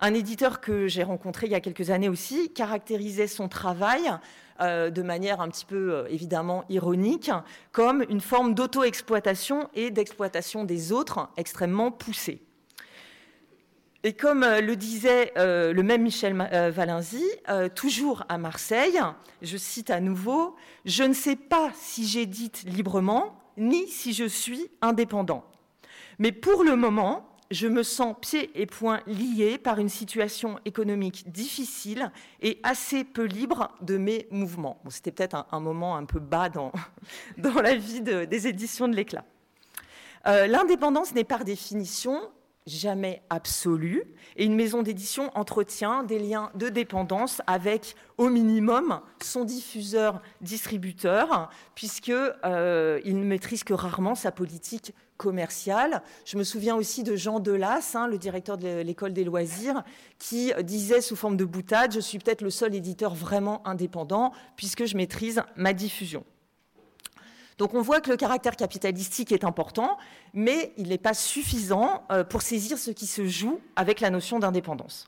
Un 0.00 0.14
éditeur 0.14 0.60
que 0.60 0.88
j'ai 0.88 1.04
rencontré 1.04 1.46
il 1.46 1.52
y 1.52 1.54
a 1.54 1.60
quelques 1.60 1.90
années 1.90 2.08
aussi 2.08 2.52
caractérisait 2.52 3.28
son 3.28 3.48
travail 3.48 4.10
euh, 4.60 4.90
de 4.90 5.02
manière 5.02 5.40
un 5.40 5.48
petit 5.48 5.64
peu 5.64 5.94
euh, 5.94 6.06
évidemment 6.08 6.64
ironique 6.68 7.30
comme 7.70 8.04
une 8.08 8.20
forme 8.20 8.54
d'auto-exploitation 8.54 9.68
et 9.74 9.90
d'exploitation 9.90 10.64
des 10.64 10.92
autres 10.92 11.28
extrêmement 11.36 11.92
poussée. 11.92 12.42
Et 14.04 14.14
comme 14.14 14.42
euh, 14.42 14.60
le 14.60 14.76
disait 14.76 15.32
le 15.36 15.80
même 15.82 16.02
Michel 16.02 16.36
Valenzi, 16.36 17.24
toujours 17.74 18.24
à 18.28 18.38
Marseille, 18.38 19.00
je 19.42 19.56
cite 19.56 19.90
à 19.90 20.00
nouveau, 20.00 20.56
Je 20.84 21.04
ne 21.04 21.12
sais 21.12 21.36
pas 21.36 21.70
si 21.74 22.06
j'édite 22.06 22.64
librement, 22.64 23.38
ni 23.56 23.86
si 23.88 24.12
je 24.12 24.24
suis 24.24 24.70
indépendant. 24.80 25.44
Mais 26.18 26.32
pour 26.32 26.64
le 26.64 26.76
moment, 26.76 27.28
je 27.52 27.68
me 27.68 27.82
sens 27.82 28.16
pieds 28.20 28.50
et 28.60 28.66
poings 28.66 29.00
liés 29.06 29.58
par 29.58 29.78
une 29.78 29.88
situation 29.88 30.58
économique 30.64 31.30
difficile 31.30 32.10
et 32.40 32.58
assez 32.62 33.04
peu 33.04 33.24
libre 33.24 33.70
de 33.82 33.98
mes 33.98 34.26
mouvements. 34.30 34.80
C'était 34.88 35.12
peut-être 35.12 35.46
un, 35.50 35.60
moment 35.60 35.96
un 35.96 36.04
peu 36.04 36.18
bas 36.18 36.48
dans, 36.48 36.72
dans 37.38 37.60
la 37.60 37.74
vie 37.74 38.00
des 38.00 38.48
éditions 38.48 38.88
de 38.88 38.96
l'éclat. 38.96 39.24
Euh, 40.26 40.46
l'indépendance 40.46 41.14
n'est 41.14 41.24
par 41.24 41.44
définition 41.44 42.20
jamais 42.66 43.22
absolue 43.30 44.04
et 44.36 44.44
une 44.44 44.54
maison 44.54 44.82
d'édition 44.82 45.30
entretient 45.34 46.02
des 46.04 46.18
liens 46.18 46.50
de 46.54 46.68
dépendance 46.68 47.42
avec 47.46 47.96
au 48.18 48.28
minimum 48.28 49.00
son 49.22 49.44
diffuseur 49.44 50.22
distributeur 50.40 51.50
puisque 51.74 52.10
euh, 52.10 53.00
ne 53.04 53.24
maîtrise 53.24 53.64
que 53.64 53.74
rarement 53.74 54.14
sa 54.14 54.30
politique 54.30 54.94
commerciale. 55.16 56.02
Je 56.24 56.36
me 56.36 56.44
souviens 56.44 56.76
aussi 56.76 57.02
de 57.02 57.14
Jean 57.16 57.38
Delas, 57.40 57.92
hein, 57.94 58.08
le 58.08 58.18
directeur 58.18 58.58
de 58.58 58.80
l'école 58.80 59.12
des 59.12 59.24
loisirs, 59.24 59.82
qui 60.18 60.52
disait 60.62 61.00
sous 61.00 61.16
forme 61.16 61.36
de 61.36 61.44
boutade, 61.44 61.92
je 61.92 62.00
suis 62.00 62.18
peut-être 62.18 62.42
le 62.42 62.50
seul 62.50 62.74
éditeur 62.74 63.14
vraiment 63.14 63.66
indépendant 63.66 64.32
puisque 64.56 64.84
je 64.84 64.96
maîtrise 64.96 65.42
ma 65.56 65.72
diffusion. 65.72 66.24
Donc 67.62 67.74
on 67.74 67.80
voit 67.80 68.00
que 68.00 68.10
le 68.10 68.16
caractère 68.16 68.56
capitalistique 68.56 69.30
est 69.30 69.44
important, 69.44 69.96
mais 70.34 70.72
il 70.78 70.88
n'est 70.88 70.98
pas 70.98 71.14
suffisant 71.14 72.02
euh, 72.10 72.24
pour 72.24 72.42
saisir 72.42 72.76
ce 72.76 72.90
qui 72.90 73.06
se 73.06 73.24
joue 73.28 73.60
avec 73.76 74.00
la 74.00 74.10
notion 74.10 74.40
d'indépendance. 74.40 75.06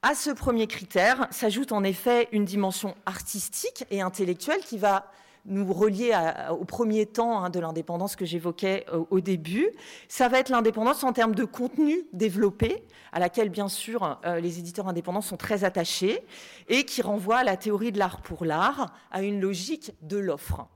À 0.00 0.14
ce 0.14 0.30
premier 0.30 0.68
critère 0.68 1.28
s'ajoute 1.30 1.72
en 1.72 1.84
effet 1.84 2.30
une 2.32 2.46
dimension 2.46 2.94
artistique 3.04 3.84
et 3.90 4.00
intellectuelle 4.00 4.60
qui 4.60 4.78
va 4.78 5.12
nous 5.44 5.70
relier 5.70 6.18
au 6.50 6.64
premier 6.64 7.04
temps 7.04 7.44
hein, 7.44 7.50
de 7.50 7.60
l'indépendance 7.60 8.16
que 8.16 8.24
j'évoquais 8.24 8.86
euh, 8.90 9.04
au 9.10 9.20
début. 9.20 9.68
Ça 10.08 10.30
va 10.30 10.38
être 10.38 10.48
l'indépendance 10.48 11.04
en 11.04 11.12
termes 11.12 11.34
de 11.34 11.44
contenu 11.44 12.06
développé, 12.14 12.86
à 13.12 13.20
laquelle 13.20 13.50
bien 13.50 13.68
sûr 13.68 14.18
euh, 14.24 14.40
les 14.40 14.58
éditeurs 14.58 14.88
indépendants 14.88 15.20
sont 15.20 15.36
très 15.36 15.62
attachés, 15.62 16.24
et 16.70 16.84
qui 16.84 17.02
renvoie 17.02 17.36
à 17.36 17.44
la 17.44 17.58
théorie 17.58 17.92
de 17.92 17.98
l'art 17.98 18.22
pour 18.22 18.46
l'art, 18.46 18.94
à 19.10 19.20
une 19.20 19.42
logique 19.42 19.92
de 20.00 20.16
l'offre. 20.16 20.66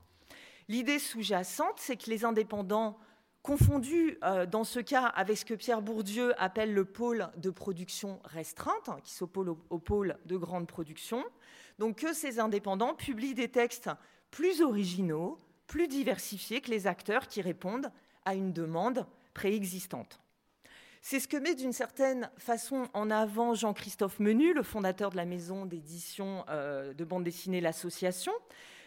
L'idée 0.67 0.99
sous-jacente, 0.99 1.75
c'est 1.77 1.97
que 1.97 2.09
les 2.09 2.25
indépendants 2.25 2.97
confondus 3.41 4.17
euh, 4.23 4.45
dans 4.45 4.63
ce 4.63 4.79
cas 4.79 5.05
avec 5.05 5.37
ce 5.37 5.45
que 5.45 5.53
Pierre 5.53 5.81
Bourdieu 5.81 6.33
appelle 6.41 6.73
le 6.73 6.85
pôle 6.85 7.29
de 7.37 7.49
production 7.49 8.19
restreinte, 8.23 8.89
hein, 8.89 8.97
qui 9.03 9.13
s'oppose 9.13 9.55
au, 9.69 9.79
pôle 9.79 10.17
de 10.25 10.37
grande 10.37 10.67
production, 10.67 11.23
donc 11.79 11.97
que 11.97 12.13
ces 12.13 12.39
indépendants 12.39 12.93
publient 12.93 13.33
des 13.33 13.49
textes 13.49 13.89
plus 14.29 14.61
originaux, 14.61 15.39
plus 15.67 15.87
diversifiés 15.87 16.61
que 16.61 16.69
les 16.69 16.85
acteurs 16.85 17.27
qui 17.27 17.41
répondent 17.41 17.91
à 18.25 18.35
une 18.35 18.53
demande 18.53 19.07
préexistante. 19.33 20.19
C'est 21.01 21.19
ce 21.19 21.27
que 21.27 21.37
met 21.37 21.55
d'une 21.55 21.73
certaine 21.73 22.29
façon 22.37 22.87
en 22.93 23.09
avant 23.09 23.55
Jean-Christophe 23.55 24.19
Menu, 24.19 24.53
le 24.53 24.61
fondateur 24.61 25.09
de 25.09 25.15
la 25.15 25.25
maison 25.25 25.65
d'édition 25.65 26.45
euh, 26.49 26.93
de 26.93 27.03
bande 27.03 27.23
dessinée 27.23 27.59
L'Association, 27.59 28.33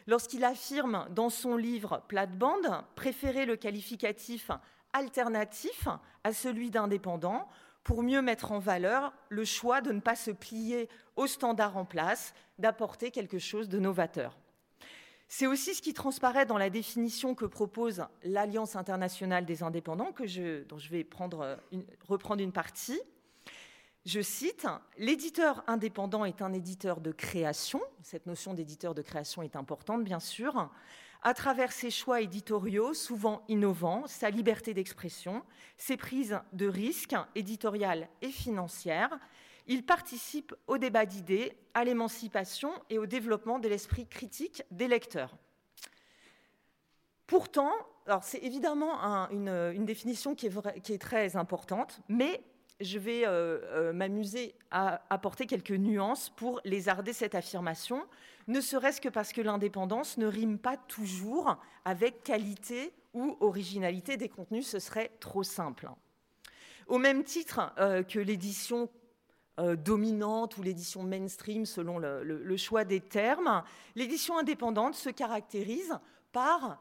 lorsqu'il 0.06 0.44
affirme 0.44 1.06
dans 1.10 1.30
son 1.30 1.56
livre 1.56 2.02
Plate-bande 2.08 2.84
préférer 2.94 3.46
le 3.46 3.56
qualificatif 3.56 4.50
alternatif 4.92 5.88
à 6.22 6.32
celui 6.32 6.70
d'indépendant 6.70 7.48
pour 7.82 8.02
mieux 8.02 8.22
mettre 8.22 8.52
en 8.52 8.58
valeur 8.58 9.12
le 9.28 9.44
choix 9.44 9.80
de 9.80 9.92
ne 9.92 10.00
pas 10.00 10.16
se 10.16 10.30
plier 10.30 10.88
aux 11.16 11.26
standards 11.26 11.76
en 11.76 11.84
place, 11.84 12.34
d'apporter 12.58 13.10
quelque 13.10 13.38
chose 13.38 13.68
de 13.68 13.78
novateur. 13.78 14.38
C'est 15.28 15.46
aussi 15.46 15.74
ce 15.74 15.82
qui 15.82 15.94
transparaît 15.94 16.46
dans 16.46 16.58
la 16.58 16.70
définition 16.70 17.34
que 17.34 17.44
propose 17.44 18.04
l'Alliance 18.22 18.76
internationale 18.76 19.44
des 19.44 19.62
indépendants, 19.62 20.12
je, 20.24 20.62
dont 20.64 20.78
je 20.78 20.90
vais 20.90 21.06
reprendre 22.08 22.40
une 22.40 22.52
partie. 22.52 23.00
Je 24.04 24.20
cite, 24.20 24.66
L'éditeur 24.98 25.64
indépendant 25.66 26.26
est 26.26 26.42
un 26.42 26.52
éditeur 26.52 27.00
de 27.00 27.10
création, 27.10 27.80
cette 28.02 28.26
notion 28.26 28.52
d'éditeur 28.52 28.94
de 28.94 29.00
création 29.00 29.42
est 29.42 29.56
importante 29.56 30.04
bien 30.04 30.20
sûr, 30.20 30.70
à 31.22 31.32
travers 31.32 31.72
ses 31.72 31.90
choix 31.90 32.20
éditoriaux, 32.20 32.92
souvent 32.92 33.42
innovants, 33.48 34.06
sa 34.06 34.28
liberté 34.28 34.74
d'expression, 34.74 35.42
ses 35.78 35.96
prises 35.96 36.38
de 36.52 36.68
risques 36.68 37.16
éditoriales 37.34 38.08
et 38.20 38.28
financières, 38.28 39.18
il 39.66 39.86
participe 39.86 40.54
au 40.66 40.76
débat 40.76 41.06
d'idées, 41.06 41.56
à 41.72 41.84
l'émancipation 41.84 42.70
et 42.90 42.98
au 42.98 43.06
développement 43.06 43.58
de 43.58 43.68
l'esprit 43.68 44.06
critique 44.06 44.62
des 44.70 44.86
lecteurs. 44.86 45.34
Pourtant, 47.26 47.72
c'est 48.20 48.44
évidemment 48.44 49.00
une, 49.30 49.86
définition 49.86 50.34
qui 50.34 50.46
est, 50.46 50.80
qui 50.82 50.92
est, 50.92 50.98
très 50.98 51.36
importante, 51.36 52.02
mais 52.08 52.42
je 52.80 52.98
vais 52.98 53.24
m'amuser 53.92 54.54
à 54.70 55.02
apporter 55.10 55.46
quelques 55.46 55.70
nuances 55.70 56.30
pour 56.30 56.60
lézarder 56.64 57.12
cette 57.12 57.34
affirmation, 57.34 58.04
ne 58.48 58.60
serait-ce 58.60 59.00
que 59.00 59.08
parce 59.08 59.32
que 59.32 59.40
l'indépendance 59.40 60.18
ne 60.18 60.26
rime 60.26 60.58
pas 60.58 60.76
toujours 60.76 61.56
avec 61.84 62.22
qualité 62.24 62.92
ou 63.14 63.36
originalité 63.40 64.16
des 64.16 64.28
contenus, 64.28 64.66
ce 64.66 64.78
serait 64.78 65.12
trop 65.20 65.42
simple. 65.42 65.88
Au 66.88 66.98
même 66.98 67.24
titre 67.24 67.72
que 68.08 68.18
l'édition 68.18 68.90
euh, 69.60 69.76
dominante 69.76 70.56
ou 70.58 70.64
l'édition 70.64 71.04
mainstream 71.04 71.64
selon 71.64 72.00
le, 72.00 72.56
choix 72.56 72.82
des 72.84 73.00
termes, 73.00 73.62
l'édition 73.94 74.36
indépendante 74.36 74.96
se 74.96 75.10
caractérise 75.10 75.96
par 76.32 76.80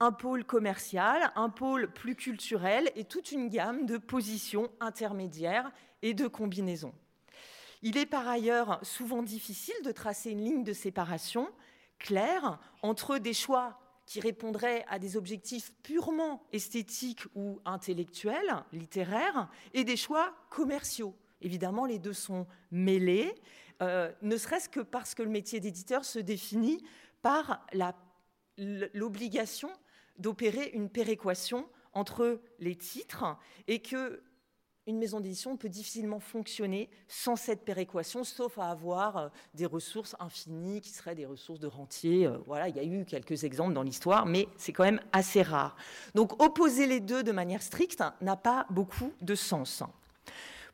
un 0.00 0.12
pôle 0.12 0.44
commercial, 0.44 1.32
un 1.36 1.48
pôle 1.48 1.92
plus 1.92 2.14
culturel 2.14 2.90
et 2.96 3.04
toute 3.04 3.32
une 3.32 3.48
gamme 3.48 3.86
de 3.86 3.98
positions 3.98 4.70
intermédiaires 4.80 5.70
et 6.02 6.14
de 6.14 6.26
combinaisons. 6.26 6.94
Il 7.82 7.96
est 7.96 8.06
par 8.06 8.28
ailleurs 8.28 8.78
souvent 8.82 9.22
difficile 9.22 9.74
de 9.84 9.92
tracer 9.92 10.30
une 10.30 10.44
ligne 10.44 10.64
de 10.64 10.72
séparation 10.72 11.48
claire 11.98 12.58
entre 12.82 13.18
des 13.18 13.34
choix 13.34 13.78
qui 14.06 14.20
répondraient 14.20 14.84
à 14.88 14.98
des 14.98 15.16
objectifs 15.16 15.72
purement 15.82 16.42
esthétiques 16.52 17.24
ou 17.34 17.60
intellectuels, 17.64 18.64
littéraires, 18.72 19.48
et 19.72 19.84
des 19.84 19.96
choix 19.96 20.34
commerciaux, 20.50 21.14
Évidemment, 21.42 21.86
les 21.86 21.98
deux 21.98 22.12
sont 22.12 22.46
mêlés, 22.70 23.34
euh, 23.82 24.12
ne 24.22 24.36
serait-ce 24.36 24.68
que 24.68 24.80
parce 24.80 25.14
que 25.14 25.22
le 25.22 25.30
métier 25.30 25.58
d'éditeur 25.60 26.04
se 26.04 26.18
définit 26.18 26.84
par 27.22 27.66
l'obligation 28.92 29.70
d'opérer 30.18 30.70
une 30.74 30.88
péréquation 30.88 31.68
entre 31.92 32.40
les 32.58 32.76
titres 32.76 33.36
et 33.66 33.80
que 33.80 34.22
une 34.86 34.98
maison 34.98 35.20
d'édition 35.20 35.56
peut 35.56 35.68
difficilement 35.68 36.20
fonctionner 36.20 36.88
sans 37.06 37.36
cette 37.36 37.64
péréquation, 37.64 38.24
sauf 38.24 38.58
à 38.58 38.70
avoir 38.70 39.16
euh, 39.16 39.28
des 39.54 39.66
ressources 39.66 40.16
infinies 40.18 40.80
qui 40.80 40.90
seraient 40.90 41.14
des 41.14 41.26
ressources 41.26 41.60
de 41.60 41.66
rentier. 41.66 42.26
Euh, 42.26 42.38
voilà, 42.46 42.68
il 42.68 42.76
y 42.76 42.80
a 42.80 42.84
eu 42.84 43.04
quelques 43.04 43.44
exemples 43.44 43.72
dans 43.72 43.82
l'histoire, 43.82 44.26
mais 44.26 44.48
c'est 44.56 44.72
quand 44.72 44.84
même 44.84 45.00
assez 45.12 45.42
rare. 45.42 45.76
Donc 46.14 46.42
opposer 46.42 46.86
les 46.86 47.00
deux 47.00 47.22
de 47.22 47.30
manière 47.30 47.62
stricte 47.62 48.02
n'a 48.20 48.36
pas 48.36 48.66
beaucoup 48.70 49.12
de 49.20 49.34
sens. 49.34 49.82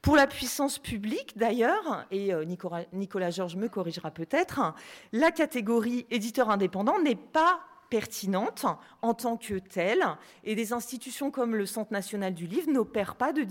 Pour 0.02 0.16
la 0.16 0.26
puissance 0.26 0.78
publique, 0.78 1.36
d'ailleurs, 1.36 2.06
et 2.10 2.32
euh, 2.32 2.44
Nicolas, 2.44 3.30
Georges 3.30 3.56
me 3.56 3.68
corrigera 3.68 4.10
peut-être, 4.10 4.74
la 5.12 5.32
catégorie 5.32 6.06
éditeur 6.10 6.48
indépendant 6.48 7.00
n'est 7.00 7.16
pas 7.16 7.60
pertinente 7.90 8.66
en 9.02 9.14
tant 9.14 9.36
que 9.36 9.58
telle, 9.58 10.04
et 10.44 10.54
des 10.54 10.72
institutions 10.72 11.30
comme 11.30 11.54
le 11.54 11.66
Centre 11.66 11.92
national 11.92 12.34
du 12.34 12.46
livre 12.46 12.70
n'opèrent 12.70 13.16
pas 13.16 13.32
de, 13.32 13.42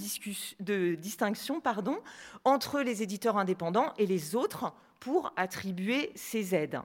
distinction 0.96 1.62
entre 2.44 2.82
les 2.82 3.04
éditeurs 3.04 3.38
indépendants 3.38 3.94
et 3.98 4.06
les 4.06 4.36
autres 4.36 4.74
pour 5.00 5.34
attribuer 5.36 6.12
ces 6.16 6.56
aides. 6.56 6.82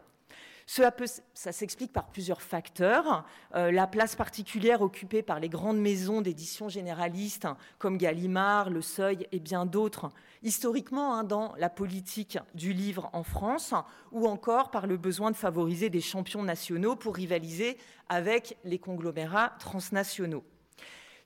Cela 0.73 0.95
ça 1.35 1.51
s'explique 1.51 1.93
par 1.93 2.07
plusieurs 2.07 2.43
facteurs. 2.43 3.25
Euh, 3.57 3.73
la 3.73 3.89
place 3.89 4.15
particulière 4.15 4.83
occupée 4.83 5.21
par 5.21 5.41
les 5.41 5.49
grandes 5.49 5.81
maisons 5.81 6.21
d'édition 6.21 6.69
généralistes 6.69 7.49
comme 7.81 7.99
Gallimard, 7.99 8.71
Le 8.71 8.81
Seuil 8.81 9.27
et 9.33 9.41
bien 9.41 9.67
d'autres, 9.67 10.13
historiquement 10.45 11.17
hein, 11.17 11.25
dans 11.25 11.57
la 11.59 11.71
politique 11.71 12.39
du 12.55 12.73
livre 12.73 13.11
en 13.15 13.25
France, 13.25 13.75
ou 14.13 14.29
encore 14.29 14.71
par 14.71 14.87
le 14.87 14.97
besoin 14.97 15.33
de 15.33 15.37
favoriser 15.37 15.91
des 15.91 16.01
champions 16.01 16.45
nationaux 16.45 16.95
pour 16.95 17.17
rivaliser 17.17 17.77
avec 18.09 18.57
les 18.63 18.79
conglomérats 18.79 19.53
transnationaux. 19.59 20.45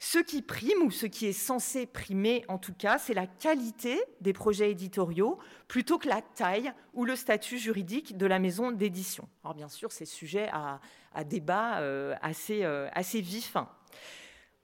Ce 0.07 0.19
qui 0.19 0.43
prime, 0.43 0.83
ou 0.83 0.91
ce 0.91 1.07
qui 1.07 1.25
est 1.25 1.33
censé 1.33 1.87
primer 1.87 2.45
en 2.49 2.59
tout 2.59 2.75
cas, 2.75 2.99
c'est 2.99 3.15
la 3.15 3.27
qualité 3.27 3.99
des 4.21 4.35
projets 4.35 4.71
éditoriaux 4.71 5.39
plutôt 5.67 5.97
que 5.97 6.11
la 6.11 6.21
taille 6.21 6.75
ou 6.93 7.07
le 7.07 7.17
statut 7.17 7.57
juridique 7.57 8.19
de 8.19 8.27
la 8.27 8.39
maison 8.39 8.71
d'édition. 8.71 9.27
Alors 9.43 9.55
bien 9.55 9.71
sûr, 9.71 9.93
c'est 9.93 10.05
sujet 10.05 10.51
à, 10.53 10.79
débat 11.25 11.79
euh, 11.79 12.15
assez, 12.21 12.65
euh, 12.65 12.87
assez 12.93 13.23
vif. 13.23 13.57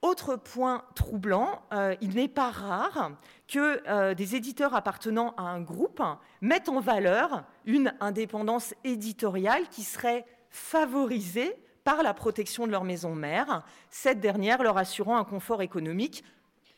Autre 0.03 0.35
point 0.35 0.85
troublant, 0.93 1.63
euh, 1.73 1.95
il 2.01 2.13
n'est 2.13 2.27
pas 2.27 2.51
rare 2.51 3.13
que 3.47 4.13
des 4.13 4.35
éditeurs 4.35 4.75
appartenant 4.75 5.33
à 5.37 5.41
un 5.41 5.61
groupe 5.61 6.03
mettent 6.41 6.69
en 6.69 6.81
valeur 6.81 7.45
une 7.65 7.95
indépendance 7.99 8.75
éditoriale 8.83 9.67
qui 9.69 9.81
serait 9.81 10.23
favorisée 10.51 11.55
par 11.83 12.03
la 12.03 12.13
protection 12.13 12.67
de 12.67 12.71
leur 12.71 12.83
maison 12.83 13.15
mère, 13.15 13.63
cette 13.89 14.19
dernière 14.19 14.63
leur 14.63 14.77
assurant 14.77 15.17
un 15.17 15.23
confort 15.23 15.61
économique 15.61 16.23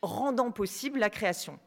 rendant 0.02 0.52
possible 0.52 1.00
la 1.00 1.10
création. 1.10 1.60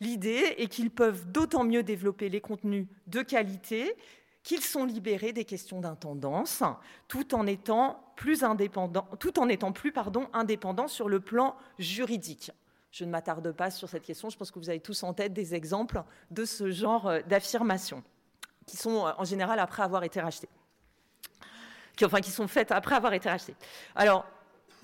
L'idée 0.00 0.54
est 0.58 0.68
qu'ils 0.68 0.90
peuvent 0.90 1.30
d'autant 1.30 1.64
mieux 1.64 1.82
développer 1.82 2.28
les 2.28 2.40
contenus 2.40 2.86
de 3.06 3.22
qualité 3.22 3.94
qu'ils 4.44 4.62
sont 4.62 4.84
libérés 4.84 5.32
des 5.32 5.44
questions 5.44 5.80
d'intendance, 5.80 6.62
tout 7.08 7.34
en 7.34 7.46
étant 7.46 8.12
plus 8.16 8.44
indépendants, 8.44 9.06
sur 10.88 11.08
le 11.08 11.20
plan 11.20 11.56
juridique. 11.78 12.50
Je 12.90 13.04
ne 13.04 13.10
m'attarde 13.10 13.52
pas 13.52 13.70
sur 13.70 13.88
cette 13.88 14.04
question, 14.04 14.30
je 14.30 14.38
pense 14.38 14.50
que 14.50 14.58
vous 14.58 14.70
avez 14.70 14.80
tous 14.80 15.02
en 15.02 15.12
tête 15.12 15.34
des 15.34 15.54
exemples 15.54 16.02
de 16.30 16.44
ce 16.44 16.70
genre 16.70 17.08
euh, 17.08 17.20
d'affirmations, 17.26 18.02
qui 18.66 18.78
sont 18.78 19.06
euh, 19.06 19.12
en 19.18 19.24
général 19.24 19.58
après 19.58 19.82
avoir 19.82 20.04
été 20.04 20.20
rachetés 20.20 20.48
qui, 21.98 22.04
enfin, 22.04 22.20
qui 22.20 22.30
sont 22.30 22.46
faites 22.46 22.70
après 22.70 22.94
avoir 22.94 23.12
été 23.12 23.28
rachetées. 23.28 23.56
Alors, 23.96 24.24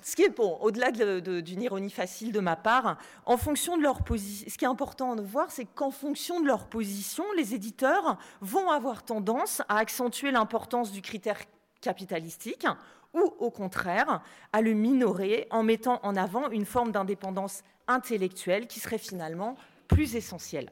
ce 0.02 0.16
qui 0.16 0.22
est 0.22 0.36
bon, 0.36 0.58
au-delà 0.60 0.90
d'une 0.90 1.62
ironie 1.62 1.90
facile 1.90 2.32
de 2.32 2.40
ma 2.40 2.56
part, 2.56 2.98
en 3.24 3.38
fonction 3.38 3.78
de 3.78 3.82
leur 3.82 4.02
position, 4.02 4.46
ce 4.50 4.58
qui 4.58 4.64
est 4.64 4.68
important 4.68 5.16
de 5.16 5.22
voir, 5.22 5.50
c'est 5.50 5.64
qu'en 5.64 5.90
fonction 5.90 6.40
de 6.40 6.46
leur 6.46 6.66
position, 6.66 7.24
les 7.36 7.54
éditeurs 7.54 8.18
vont 8.42 8.68
avoir 8.68 9.04
tendance 9.04 9.62
à 9.68 9.78
accentuer 9.78 10.30
l'importance 10.30 10.92
du 10.92 11.00
critère 11.00 11.38
capitalistique 11.80 12.66
ou 13.14 13.32
au 13.38 13.50
contraire 13.50 14.20
à 14.52 14.60
le 14.60 14.72
minorer 14.72 15.46
en 15.50 15.62
mettant 15.62 16.00
en 16.02 16.16
avant 16.16 16.50
une 16.50 16.66
forme 16.66 16.90
d'indépendance 16.90 17.62
intellectuelle 17.86 18.66
qui 18.66 18.80
serait 18.80 18.98
finalement 18.98 19.56
plus 19.88 20.16
essentielle. 20.16 20.70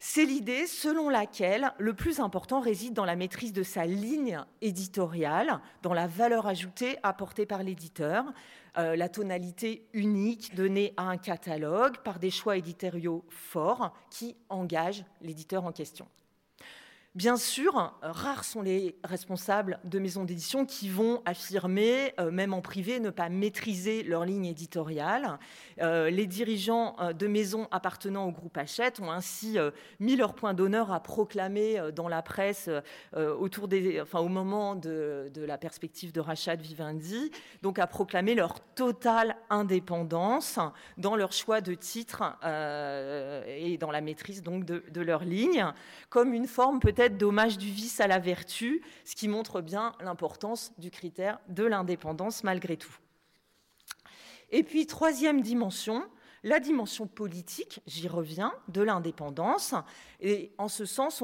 C'est 0.00 0.24
l'idée 0.24 0.68
selon 0.68 1.08
laquelle 1.08 1.72
le 1.78 1.92
plus 1.92 2.20
important 2.20 2.60
réside 2.60 2.94
dans 2.94 3.04
la 3.04 3.16
maîtrise 3.16 3.52
de 3.52 3.64
sa 3.64 3.84
ligne 3.84 4.40
éditoriale, 4.62 5.60
dans 5.82 5.92
la 5.92 6.06
valeur 6.06 6.46
ajoutée 6.46 6.96
apportée 7.02 7.46
par 7.46 7.64
l'éditeur, 7.64 8.32
euh, 8.76 8.94
la 8.94 9.08
tonalité 9.08 9.88
unique 9.92 10.54
donnée 10.54 10.94
à 10.96 11.08
un 11.08 11.16
catalogue 11.16 11.98
par 12.04 12.20
des 12.20 12.30
choix 12.30 12.56
éditoriaux 12.56 13.24
forts 13.28 13.92
qui 14.08 14.36
engagent 14.50 15.04
l'éditeur 15.20 15.64
en 15.64 15.72
question. 15.72 16.06
Bien 17.18 17.36
sûr, 17.36 17.92
rares 18.00 18.44
sont 18.44 18.62
les 18.62 18.94
responsables 19.02 19.80
de 19.82 19.98
maisons 19.98 20.22
d'édition 20.22 20.64
qui 20.64 20.88
vont 20.88 21.20
affirmer, 21.26 22.14
euh, 22.20 22.30
même 22.30 22.54
en 22.54 22.60
privé, 22.60 23.00
ne 23.00 23.10
pas 23.10 23.28
maîtriser 23.28 24.04
leur 24.04 24.24
ligne 24.24 24.44
éditoriale. 24.44 25.40
Euh, 25.82 26.10
les 26.10 26.28
dirigeants 26.28 26.94
euh, 27.00 27.12
de 27.12 27.26
maisons 27.26 27.66
appartenant 27.72 28.26
au 28.26 28.30
groupe 28.30 28.56
Hachette 28.56 29.00
ont 29.00 29.10
ainsi 29.10 29.56
mis 29.98 30.14
leur 30.14 30.32
point 30.32 30.54
d'honneur 30.54 30.92
à 30.92 31.02
proclamer 31.02 31.90
dans 31.92 32.06
la 32.06 32.22
presse 32.22 32.70
autour 33.16 33.66
des, 33.66 34.00
enfin, 34.00 34.20
au 34.20 34.28
moment 34.28 34.76
de, 34.76 35.32
la 35.34 35.58
perspective 35.58 36.12
de 36.12 36.20
rachat 36.20 36.54
de 36.54 36.62
Vivendi, 36.62 37.32
donc 37.62 37.80
à 37.80 37.88
proclamer 37.88 38.36
leur 38.36 38.60
totale 38.76 39.36
indépendance 39.50 40.60
dans 40.98 41.16
leur 41.16 41.32
choix 41.32 41.60
de 41.60 41.74
titres 41.74 42.22
et 43.48 43.76
dans 43.78 43.90
la 43.90 44.00
maîtrise 44.00 44.42
donc 44.42 44.64
de 44.64 45.00
leur 45.00 45.24
ligne, 45.24 45.66
comme 46.10 46.32
une 46.32 46.46
forme 46.46 46.78
peut-être 46.78 47.07
dommage 47.16 47.58
du 47.58 47.70
vice 47.70 48.00
à 48.00 48.06
la 48.06 48.18
vertu, 48.18 48.82
ce 49.04 49.14
qui 49.14 49.28
montre 49.28 49.60
bien 49.60 49.92
l'importance 50.00 50.72
du 50.78 50.90
critère 50.90 51.38
de 51.48 51.64
l'indépendance 51.64 52.44
malgré 52.44 52.76
tout. 52.76 52.96
Et 54.50 54.62
puis, 54.62 54.86
troisième 54.86 55.40
dimension, 55.40 56.04
la 56.42 56.60
dimension 56.60 57.06
politique, 57.06 57.80
j'y 57.86 58.08
reviens, 58.08 58.54
de 58.68 58.82
l'indépendance. 58.82 59.74
Et 60.20 60.52
en 60.58 60.68
ce 60.68 60.84
sens, 60.84 61.22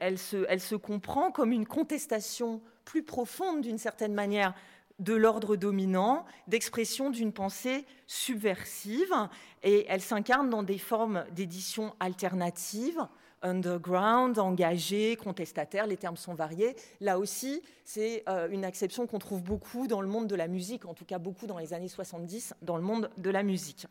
elle, 0.00 0.18
se, 0.18 0.46
elle 0.48 0.60
se 0.60 0.76
comprend 0.76 1.30
comme 1.30 1.52
une 1.52 1.66
contestation 1.66 2.62
plus 2.84 3.02
profonde, 3.02 3.62
d'une 3.62 3.78
certaine 3.78 4.14
manière, 4.14 4.54
de 5.00 5.14
l'ordre 5.14 5.56
dominant, 5.56 6.24
d'expression 6.46 7.10
d'une 7.10 7.32
pensée 7.32 7.84
subversive, 8.06 9.12
et 9.62 9.86
elle 9.88 10.00
s'incarne 10.00 10.50
dans 10.50 10.62
des 10.62 10.78
formes 10.78 11.24
d'édition 11.32 11.94
alternatives, 11.98 13.06
underground, 13.44 14.38
engagé, 14.38 15.16
contestataire, 15.16 15.86
les 15.86 15.96
termes 15.96 16.16
sont 16.16 16.34
variés. 16.34 16.74
Là 17.00 17.18
aussi, 17.18 17.62
c'est 17.84 18.24
euh, 18.28 18.48
une 18.50 18.64
acception 18.64 19.06
qu'on 19.06 19.20
trouve 19.20 19.42
beaucoup 19.42 19.86
dans 19.86 20.00
le 20.00 20.08
monde 20.08 20.26
de 20.26 20.34
la 20.34 20.48
musique, 20.48 20.86
en 20.86 20.94
tout 20.94 21.04
cas 21.04 21.18
beaucoup 21.18 21.46
dans 21.46 21.58
les 21.58 21.72
années 21.72 21.88
70 21.88 22.54
dans 22.62 22.76
le 22.76 22.82
monde 22.82 23.10
de 23.18 23.30
la 23.30 23.42
musique. 23.42 23.86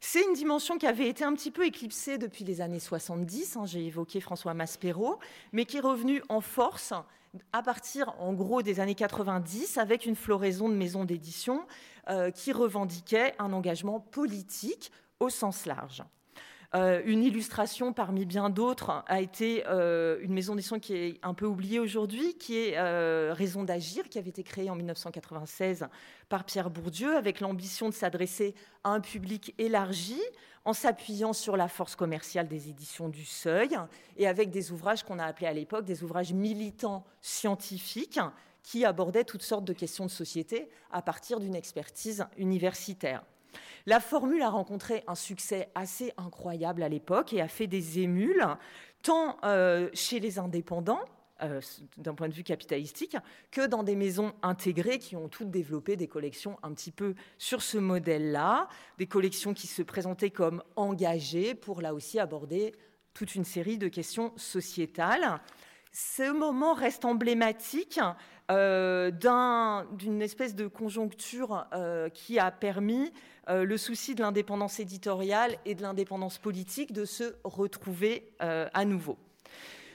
C'est 0.00 0.24
une 0.24 0.34
dimension 0.34 0.78
qui 0.78 0.86
avait 0.88 1.08
été 1.08 1.22
un 1.22 1.32
petit 1.32 1.52
peu 1.52 1.64
éclipsée 1.64 2.18
depuis 2.18 2.44
les 2.44 2.60
années 2.60 2.80
70, 2.80 3.56
hein, 3.56 3.66
j'ai 3.66 3.86
évoqué 3.86 4.20
François 4.20 4.52
Maspero, 4.52 5.20
mais 5.52 5.64
qui 5.64 5.76
est 5.76 5.80
revenue 5.80 6.22
en 6.28 6.40
force 6.40 6.92
à 7.52 7.62
partir 7.62 8.12
en 8.18 8.32
gros 8.32 8.62
des 8.62 8.80
années 8.80 8.96
90 8.96 9.78
avec 9.78 10.04
une 10.04 10.16
floraison 10.16 10.68
de 10.68 10.74
maisons 10.74 11.04
d'édition 11.04 11.66
euh, 12.10 12.32
qui 12.32 12.52
revendiquaient 12.52 13.34
un 13.38 13.52
engagement 13.52 14.00
politique 14.00 14.90
au 15.20 15.30
sens 15.30 15.66
large. 15.66 16.02
Euh, 16.74 17.02
une 17.04 17.22
illustration 17.22 17.92
parmi 17.92 18.24
bien 18.24 18.48
d'autres 18.48 19.04
a 19.06 19.20
été 19.20 19.64
euh, 19.66 20.18
une 20.22 20.32
maison 20.32 20.54
d'édition 20.54 20.80
qui 20.80 20.94
est 20.94 21.20
un 21.22 21.34
peu 21.34 21.44
oubliée 21.44 21.78
aujourd'hui, 21.78 22.34
qui 22.34 22.56
est 22.56 22.78
euh, 22.78 23.34
Raison 23.36 23.62
d'agir, 23.62 24.08
qui 24.08 24.18
avait 24.18 24.30
été 24.30 24.42
créée 24.42 24.70
en 24.70 24.74
1996 24.74 25.86
par 26.30 26.44
Pierre 26.44 26.70
Bourdieu, 26.70 27.14
avec 27.14 27.40
l'ambition 27.40 27.90
de 27.90 27.94
s'adresser 27.94 28.54
à 28.84 28.90
un 28.90 29.00
public 29.00 29.54
élargi, 29.58 30.20
en 30.64 30.72
s'appuyant 30.72 31.34
sur 31.34 31.58
la 31.58 31.68
force 31.68 31.94
commerciale 31.94 32.48
des 32.48 32.70
éditions 32.70 33.10
du 33.10 33.26
Seuil, 33.26 33.76
et 34.16 34.26
avec 34.26 34.48
des 34.48 34.72
ouvrages 34.72 35.02
qu'on 35.02 35.18
a 35.18 35.26
appelés 35.26 35.48
à 35.48 35.52
l'époque 35.52 35.84
des 35.84 36.02
ouvrages 36.02 36.32
militants 36.32 37.04
scientifiques, 37.20 38.20
qui 38.62 38.84
abordaient 38.86 39.24
toutes 39.24 39.42
sortes 39.42 39.64
de 39.64 39.72
questions 39.72 40.06
de 40.06 40.10
société 40.10 40.70
à 40.90 41.02
partir 41.02 41.40
d'une 41.40 41.56
expertise 41.56 42.24
universitaire. 42.38 43.24
La 43.86 44.00
formule 44.00 44.42
a 44.42 44.50
rencontré 44.50 45.04
un 45.06 45.14
succès 45.14 45.70
assez 45.74 46.12
incroyable 46.16 46.82
à 46.82 46.88
l'époque 46.88 47.32
et 47.32 47.40
a 47.40 47.48
fait 47.48 47.66
des 47.66 48.00
émules, 48.00 48.46
tant 49.02 49.38
euh, 49.44 49.88
chez 49.92 50.20
les 50.20 50.38
indépendants, 50.38 51.00
euh, 51.42 51.60
d'un 51.96 52.14
point 52.14 52.28
de 52.28 52.34
vue 52.34 52.44
capitalistique, 52.44 53.16
que 53.50 53.66
dans 53.66 53.82
des 53.82 53.96
maisons 53.96 54.32
intégrées 54.42 55.00
qui 55.00 55.16
ont 55.16 55.28
toutes 55.28 55.50
développé 55.50 55.96
des 55.96 56.06
collections 56.06 56.56
un 56.62 56.72
petit 56.72 56.92
peu 56.92 57.14
sur 57.36 57.62
ce 57.62 57.78
modèle-là, 57.78 58.68
des 58.98 59.06
collections 59.06 59.52
qui 59.52 59.66
se 59.66 59.82
présentaient 59.82 60.30
comme 60.30 60.62
engagées 60.76 61.54
pour 61.54 61.80
là 61.82 61.94
aussi 61.94 62.20
aborder 62.20 62.72
toute 63.12 63.34
une 63.34 63.44
série 63.44 63.76
de 63.76 63.88
questions 63.88 64.32
sociétales. 64.36 65.40
Ce 65.90 66.30
moment 66.32 66.74
reste 66.74 67.04
emblématique 67.04 67.98
euh, 68.52 69.10
d'une 69.92 70.20
espèce 70.20 70.54
de 70.54 70.66
conjoncture 70.66 71.66
euh, 71.72 72.08
qui 72.10 72.38
a 72.38 72.50
permis 72.50 73.12
euh, 73.48 73.64
le 73.64 73.76
souci 73.76 74.14
de 74.14 74.20
l'indépendance 74.20 74.78
éditoriale 74.78 75.56
et 75.64 75.74
de 75.74 75.82
l'indépendance 75.82 76.38
politique 76.38 76.92
de 76.92 77.04
se 77.04 77.34
retrouver 77.44 78.32
à 78.40 78.84
nouveau. 78.84 79.16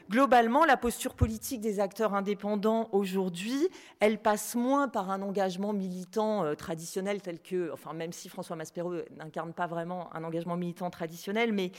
Globalement, 0.10 0.63
la 0.63 0.78
posture 0.78 1.13
politique 1.13 1.60
des 1.60 1.82
acteurs 1.82 2.13
indépendants 2.13 2.88
aujourd'hui, 2.93 3.67
elle 4.00 4.20
passe 4.20 4.56
moins 4.56 4.88
par 4.88 5.12
un 5.12 5.22
engagement 5.22 5.74
militant 5.74 6.56
traditionnel 6.56 7.22
tel 7.22 7.41
que, 7.41 7.72
enfin 7.74 7.91
même 7.91 8.13
si 8.13 8.30
François 8.30 8.56
Maspero 8.56 8.93
n'incarne 9.17 9.52
pas 9.52 9.67
vraiment 9.67 10.10
un 10.15 10.24
engagement 10.24 10.56
militant 10.56 10.89
traditionnel, 10.89 11.52
mais 11.52 11.74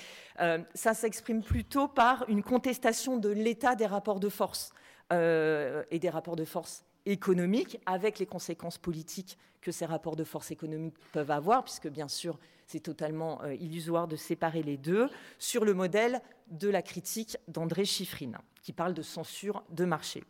ça 0.74 0.92
s'exprime 0.92 1.42
plutôt 1.42 1.88
par 1.88 2.26
une 2.28 2.42
contestation 2.42 3.16
de 3.16 3.30
l'état 3.30 3.74
des 3.74 3.86
rapports 3.86 4.20
de 4.20 4.28
force 4.28 4.74
euh, 5.10 5.84
et 5.90 5.98
des 5.98 6.10
rapports 6.10 6.36
de 6.36 6.44
force 6.44 6.84
économiques 7.06 7.80
avec 7.86 8.18
les 8.18 8.26
conséquences 8.26 8.76
politiques 8.76 9.38
que 9.62 9.72
ces 9.72 9.86
rapports 9.86 10.16
de 10.16 10.24
force 10.24 10.50
économiques 10.50 10.98
peuvent 11.12 11.30
avoir, 11.30 11.64
puisque 11.64 11.88
bien 11.88 12.08
sûr 12.08 12.38
c'est 12.66 12.80
totalement 12.80 13.42
euh, 13.42 13.54
illusoire 13.54 14.06
de 14.06 14.16
séparer 14.16 14.62
les 14.62 14.76
deux, 14.76 15.08
sur 15.38 15.64
le 15.64 15.72
modèle 15.72 16.20
de 16.50 16.68
la 16.68 16.82
critique 16.82 17.38
d'André 17.48 17.86
Chiffrine, 17.86 18.36
qui 18.60 18.74
parle 18.74 18.92
de 18.92 19.00
censure 19.00 19.64
de 19.70 19.86
marché. 19.86 20.24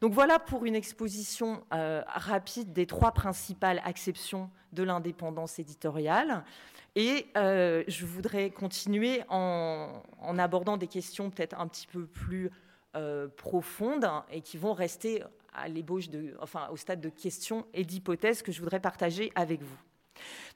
Donc 0.00 0.12
voilà 0.12 0.38
pour 0.38 0.64
une 0.64 0.76
exposition 0.76 1.64
euh, 1.74 2.02
rapide 2.06 2.72
des 2.72 2.86
trois 2.86 3.10
principales 3.10 3.82
acceptions 3.84 4.50
de 4.72 4.84
l'indépendance 4.84 5.58
éditoriale. 5.58 6.44
Et 6.94 7.26
je 7.34 8.04
voudrais 8.04 8.50
continuer 8.50 9.22
en, 9.30 10.02
abordant 10.38 10.76
des 10.76 10.88
questions 10.88 11.30
peut-être 11.30 11.58
un 11.58 11.66
petit 11.66 11.86
peu 11.86 12.06
plus 12.06 12.50
profondes 13.36 14.06
et 14.30 14.40
qui 14.42 14.58
vont 14.58 14.74
rester 14.74 15.22
à 15.52 15.68
l'ébauche 15.68 16.06
au 16.70 16.76
stade 16.76 17.00
de 17.00 17.08
questions 17.08 17.66
et 17.74 17.84
d'hypothèses 17.84 18.42
que 18.42 18.52
je 18.52 18.60
voudrais 18.60 18.80
partager 18.80 19.32
avec 19.34 19.62
vous. 19.62 19.78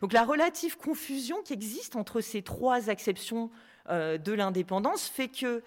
Donc 0.01 0.13
la 0.13 0.25
relative 0.25 0.77
confusion 0.77 1.43
qui 1.43 1.53
existe 1.53 1.97
entre 1.97 2.21
ces 2.21 2.43
trois 2.43 2.91
acceptions 2.91 3.51
euh, 3.89 4.19
de 4.19 4.33
l'indépendance 4.33 5.07
fait 5.07 5.29
que 5.29 5.63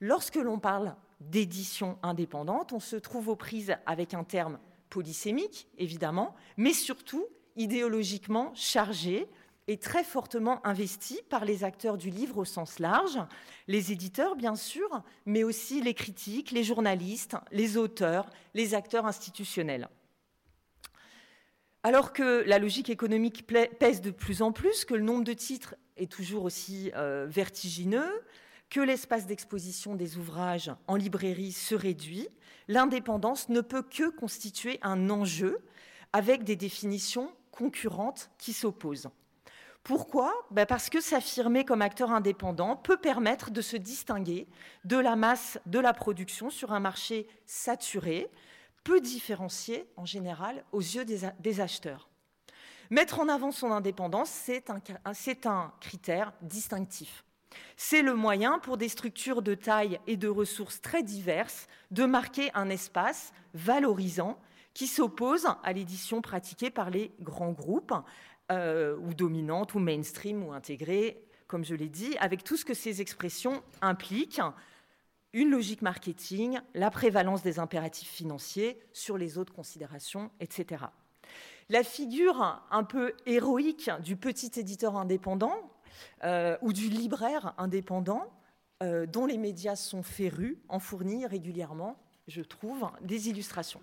lorsque 0.00 0.36
l'on 0.36 0.58
parle 0.58 0.94
d'édition 1.20 1.98
indépendante, 2.02 2.72
on 2.72 2.80
se 2.80 2.96
trouve 2.96 3.28
aux 3.28 3.36
prises 3.36 3.74
avec 3.86 4.14
un 4.14 4.24
terme 4.24 4.58
polysémique, 4.90 5.68
évidemment, 5.78 6.34
mais 6.56 6.72
surtout 6.72 7.26
idéologiquement 7.56 8.52
chargé 8.54 9.28
et 9.66 9.78
très 9.78 10.04
fortement 10.04 10.64
investi 10.66 11.20
par 11.30 11.44
les 11.44 11.64
acteurs 11.64 11.96
du 11.96 12.10
livre 12.10 12.38
au 12.38 12.44
sens 12.44 12.78
large, 12.78 13.18
les 13.66 13.92
éditeurs 13.92 14.36
bien 14.36 14.56
sûr, 14.56 15.02
mais 15.26 15.42
aussi 15.42 15.80
les 15.80 15.94
critiques, 15.94 16.50
les 16.50 16.64
journalistes, 16.64 17.36
les 17.50 17.76
auteurs, 17.76 18.28
les 18.52 18.74
acteurs 18.74 19.06
institutionnels. 19.06 19.88
Alors 21.82 22.12
que 22.12 22.42
la 22.46 22.58
logique 22.58 22.88
économique 22.88 23.46
pèse 23.46 24.00
de 24.00 24.10
plus 24.10 24.42
en 24.42 24.52
plus, 24.52 24.84
que 24.84 24.94
le 24.94 25.02
nombre 25.02 25.24
de 25.24 25.34
titres 25.34 25.74
est 25.96 26.10
toujours 26.10 26.44
aussi 26.44 26.90
euh, 26.96 27.26
vertigineux, 27.28 28.22
que 28.70 28.80
l'espace 28.80 29.26
d'exposition 29.26 29.94
des 29.94 30.16
ouvrages 30.16 30.72
en 30.86 30.96
librairie 30.96 31.52
se 31.52 31.74
réduit, 31.74 32.28
l'indépendance 32.68 33.48
ne 33.50 33.60
peut 33.60 33.82
que 33.82 34.08
constituer 34.08 34.78
un 34.82 35.10
enjeu 35.10 35.58
avec 36.12 36.44
des 36.44 36.56
définitions 36.56 37.30
concurrentes 37.50 38.30
qui 38.38 38.52
s'opposent. 38.52 39.10
Pourquoi? 39.84 40.32
Ben 40.50 40.64
Parce 40.64 40.88
que 40.88 41.02
s'affirmer 41.02 41.66
comme 41.66 41.82
acteur 41.82 42.10
indépendant 42.10 42.74
peut 42.74 42.96
permettre 42.96 43.50
de 43.50 43.60
se 43.60 43.76
distinguer 43.76 44.48
de 44.86 44.96
la 44.96 45.14
masse 45.14 45.58
de 45.66 45.78
la 45.78 45.92
production 45.92 46.48
sur 46.48 46.72
un 46.72 46.80
marché 46.80 47.28
saturé, 47.44 48.30
peu 48.82 49.02
différencié 49.02 49.86
en 49.96 50.06
général 50.06 50.64
aux 50.72 50.80
yeux 50.80 51.04
des, 51.04 51.60
acheteurs. 51.60 52.08
Mettre 52.88 53.20
en 53.20 53.28
avant 53.28 53.52
son 53.52 53.70
indépendance, 53.72 54.30
c'est 54.30 55.46
un 55.46 55.72
critère 55.80 56.32
distinctif. 56.40 57.22
C'est 57.76 58.02
le 58.02 58.14
moyen 58.14 58.58
pour 58.58 58.78
des 58.78 58.88
structures 58.88 59.42
de 59.42 59.54
taille 59.54 60.00
et 60.06 60.16
de 60.16 60.28
ressources 60.28 60.80
très 60.80 61.02
diverses 61.02 61.68
de 61.90 62.06
marquer 62.06 62.50
un 62.54 62.70
espace 62.70 63.32
valorisant 63.52 64.38
qui 64.72 64.86
s'oppose 64.88 65.46
à 65.62 65.72
l'édition 65.72 66.20
pratiquée 66.20 66.70
par 66.70 66.90
les 66.90 67.12
grands 67.20 67.52
groupes, 67.52 67.94
euh, 68.52 68.96
ou 68.98 69.14
dominante, 69.14 69.74
ou 69.74 69.78
mainstream, 69.78 70.44
ou 70.44 70.52
intégrée, 70.52 71.22
comme 71.46 71.64
je 71.64 71.74
l'ai 71.74 71.88
dit, 71.88 72.16
avec 72.18 72.44
tout 72.44 72.56
ce 72.56 72.64
que 72.64 72.74
ces 72.74 73.00
expressions 73.00 73.62
impliquent, 73.80 74.40
une 75.32 75.50
logique 75.50 75.82
marketing, 75.82 76.60
la 76.74 76.90
prévalence 76.90 77.42
des 77.42 77.58
impératifs 77.58 78.10
financiers 78.10 78.78
sur 78.92 79.18
les 79.18 79.36
autres 79.36 79.52
considérations, 79.52 80.30
etc. 80.40 80.84
La 81.68 81.82
figure 81.82 82.62
un 82.70 82.84
peu 82.84 83.14
héroïque 83.26 83.90
du 84.02 84.16
petit 84.16 84.60
éditeur 84.60 84.96
indépendant 84.96 85.54
euh, 86.24 86.56
ou 86.62 86.72
du 86.72 86.88
libraire 86.88 87.54
indépendant, 87.58 88.30
euh, 88.82 89.06
dont 89.06 89.26
les 89.26 89.38
médias 89.38 89.76
sont 89.76 90.02
férus, 90.02 90.58
en 90.68 90.78
fournit 90.78 91.26
régulièrement, 91.26 91.96
je 92.28 92.42
trouve, 92.42 92.88
des 93.02 93.28
illustrations. 93.28 93.80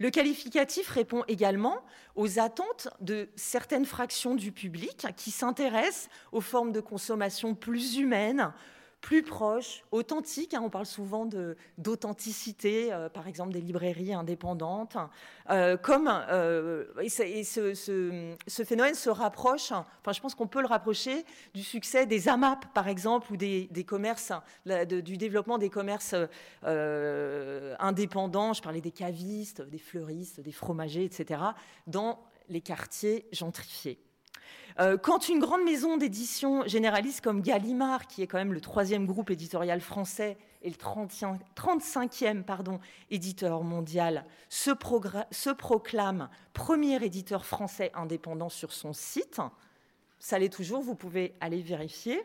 Le 0.00 0.10
qualificatif 0.10 0.88
répond 0.88 1.24
également 1.26 1.84
aux 2.14 2.38
attentes 2.38 2.88
de 3.00 3.28
certaines 3.34 3.84
fractions 3.84 4.36
du 4.36 4.52
public 4.52 5.08
qui 5.16 5.32
s'intéressent 5.32 6.08
aux 6.30 6.40
formes 6.40 6.70
de 6.70 6.80
consommation 6.80 7.56
plus 7.56 7.96
humaines, 7.96 8.52
plus 9.00 9.22
proche, 9.22 9.84
authentique. 9.92 10.54
Hein, 10.54 10.60
on 10.62 10.70
parle 10.70 10.86
souvent 10.86 11.28
d'authenticité, 11.78 12.92
euh, 12.92 13.08
par 13.08 13.28
exemple 13.28 13.52
des 13.52 13.60
librairies 13.60 14.12
indépendantes. 14.12 14.96
Euh, 15.50 15.76
comme 15.76 16.10
euh, 16.30 16.84
et, 17.00 17.08
ce, 17.08 18.34
phénomène 18.64 18.94
se 18.94 19.10
rapproche. 19.10 19.72
Enfin, 19.72 20.12
je 20.12 20.20
pense 20.20 20.34
qu'on 20.34 20.46
peut 20.46 20.60
le 20.60 20.66
rapprocher 20.66 21.24
du 21.54 21.62
succès 21.62 22.06
des 22.06 22.28
AMAP, 22.28 22.72
par 22.74 22.88
exemple, 22.88 23.32
ou 23.32 23.36
des, 23.36 23.68
commerces, 23.86 24.32
du 24.66 25.16
développement 25.16 25.58
des 25.58 25.70
commerces 25.70 26.14
indépendants. 26.62 28.52
Je 28.52 28.62
parlais 28.62 28.80
des 28.80 28.90
cavistes, 28.90 29.62
des 29.62 29.78
fleuristes, 29.78 30.40
des 30.40 30.52
fromagers, 30.52 31.04
etc. 31.04 31.40
Dans 31.86 32.18
les 32.48 32.60
quartiers 32.60 33.26
gentrifiés. 33.32 33.98
Euh, 34.80 34.96
quand 34.96 35.28
une 35.28 35.40
grande 35.40 35.64
maison 35.64 35.96
d'édition 35.96 36.66
généraliste 36.66 37.20
comme 37.20 37.42
Gallimard, 37.42 38.06
qui 38.06 38.22
est 38.22 38.26
quand 38.28 38.38
même 38.38 38.52
le 38.52 38.60
troisième 38.60 39.06
groupe 39.06 39.30
éditorial 39.30 39.80
français 39.80 40.38
et 40.62 40.70
le 40.70 40.76
35e 40.76 42.42
pardon, 42.44 42.78
éditeur 43.10 43.64
mondial, 43.64 44.24
se, 44.48 44.70
se, 45.32 45.50
proclame 45.50 46.28
premier 46.52 47.02
éditeur 47.04 47.44
français 47.44 47.90
indépendant 47.94 48.48
sur 48.48 48.72
son 48.72 48.92
site, 48.92 49.40
ça 50.20 50.38
l'est 50.38 50.48
toujours, 50.48 50.80
vous 50.80 50.94
pouvez 50.94 51.34
aller 51.40 51.60
vérifier, 51.60 52.22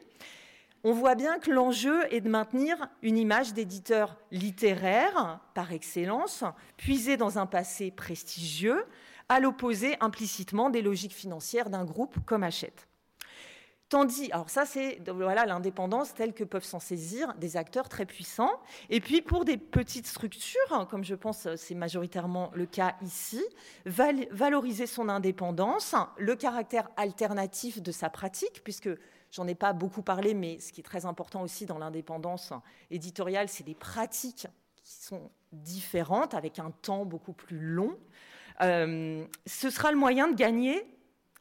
on 0.86 0.91
voit 0.91 1.15
bien 1.15 1.39
que 1.39 1.49
l'enjeu 1.49 2.03
est 2.13 2.19
de 2.19 2.29
maintenir 2.29 2.75
une 3.01 3.17
image 3.17 3.53
d'éditeur 3.53 4.17
littéraire 4.31 5.39
par 5.53 5.71
excellence, 5.71 6.43
puisé 6.75 7.15
dans 7.15 7.39
un 7.39 7.45
passé 7.45 7.89
prestigieux, 7.89 8.86
à 9.29 9.39
l'opposé 9.39 9.97
implicitement 9.99 10.69
des 10.69 10.81
logiques 10.81 11.13
financières 11.13 11.69
d'un 11.69 11.86
groupe 11.86 12.17
comme 12.25 12.43
Hachette. 12.43 12.88
Tandis, 13.89 14.31
alors 14.31 14.49
ça 14.49 14.65
c'est 14.65 14.99
voilà 15.07 15.45
l'indépendance 15.45 16.15
telle 16.15 16.33
que 16.33 16.43
peuvent 16.43 16.63
s'en 16.63 16.79
saisir 16.79 17.31
des 17.36 17.57
acteurs 17.57 17.89
très 17.89 18.07
puissants. 18.07 18.59
Et 18.89 19.00
puis 19.00 19.21
pour 19.21 19.45
des 19.45 19.58
petites 19.58 20.08
structures, 20.08 20.87
comme 20.89 21.04
je 21.04 21.13
pense 21.13 21.48
c'est 21.56 21.75
majoritairement 21.75 22.50
le 22.56 22.65
cas 22.65 22.95
ici, 23.04 23.43
valoriser 23.85 24.87
son 24.87 25.10
indépendance, 25.10 25.93
le 26.17 26.35
caractère 26.35 26.89
alternatif 26.98 27.83
de 27.83 27.91
sa 27.91 28.10
pratique, 28.10 28.63
puisque 28.63 28.89
j'en 29.29 29.48
ai 29.48 29.54
pas 29.54 29.73
beaucoup 29.73 30.02
parlé, 30.02 30.33
mais 30.33 30.60
ce 30.60 30.71
qui 30.71 30.81
est 30.81 30.83
très 30.83 31.06
important 31.06 31.43
aussi 31.43 31.67
dans 31.67 31.77
l'indépendance 31.77 32.52
éditoriale, 32.89 33.48
c'est 33.48 33.63
des 33.63 33.75
pratiques 33.75 34.48
qui 34.83 34.93
sont 34.93 35.29
différentes, 35.52 36.33
avec 36.33 36.58
un 36.58 36.71
temps 36.71 37.06
beaucoup 37.06 37.33
plus 37.33 37.60
long. 37.60 37.95
Euh, 38.62 39.25
ce 39.45 39.69
sera 39.69 39.91
le 39.91 39.97
moyen 39.97 40.27
de 40.27 40.35
gagner 40.35 40.85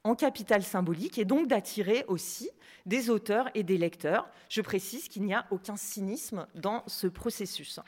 en 0.04 0.14
capital 0.14 0.62
symbolique 0.62 1.18
et 1.18 1.24
donc 1.24 1.46
d'attirer 1.46 2.04
aussi 2.08 2.50
des 2.86 3.10
auteurs 3.10 3.48
et 3.54 3.62
des 3.62 3.78
lecteurs. 3.78 4.28
Je 4.48 4.60
précise 4.60 5.08
qu'il 5.08 5.22
n'y 5.22 5.34
a 5.34 5.46
aucun 5.50 5.76
cynisme 5.76 6.46
dans 6.54 6.82
ce 6.86 7.06
processus. 7.06 7.80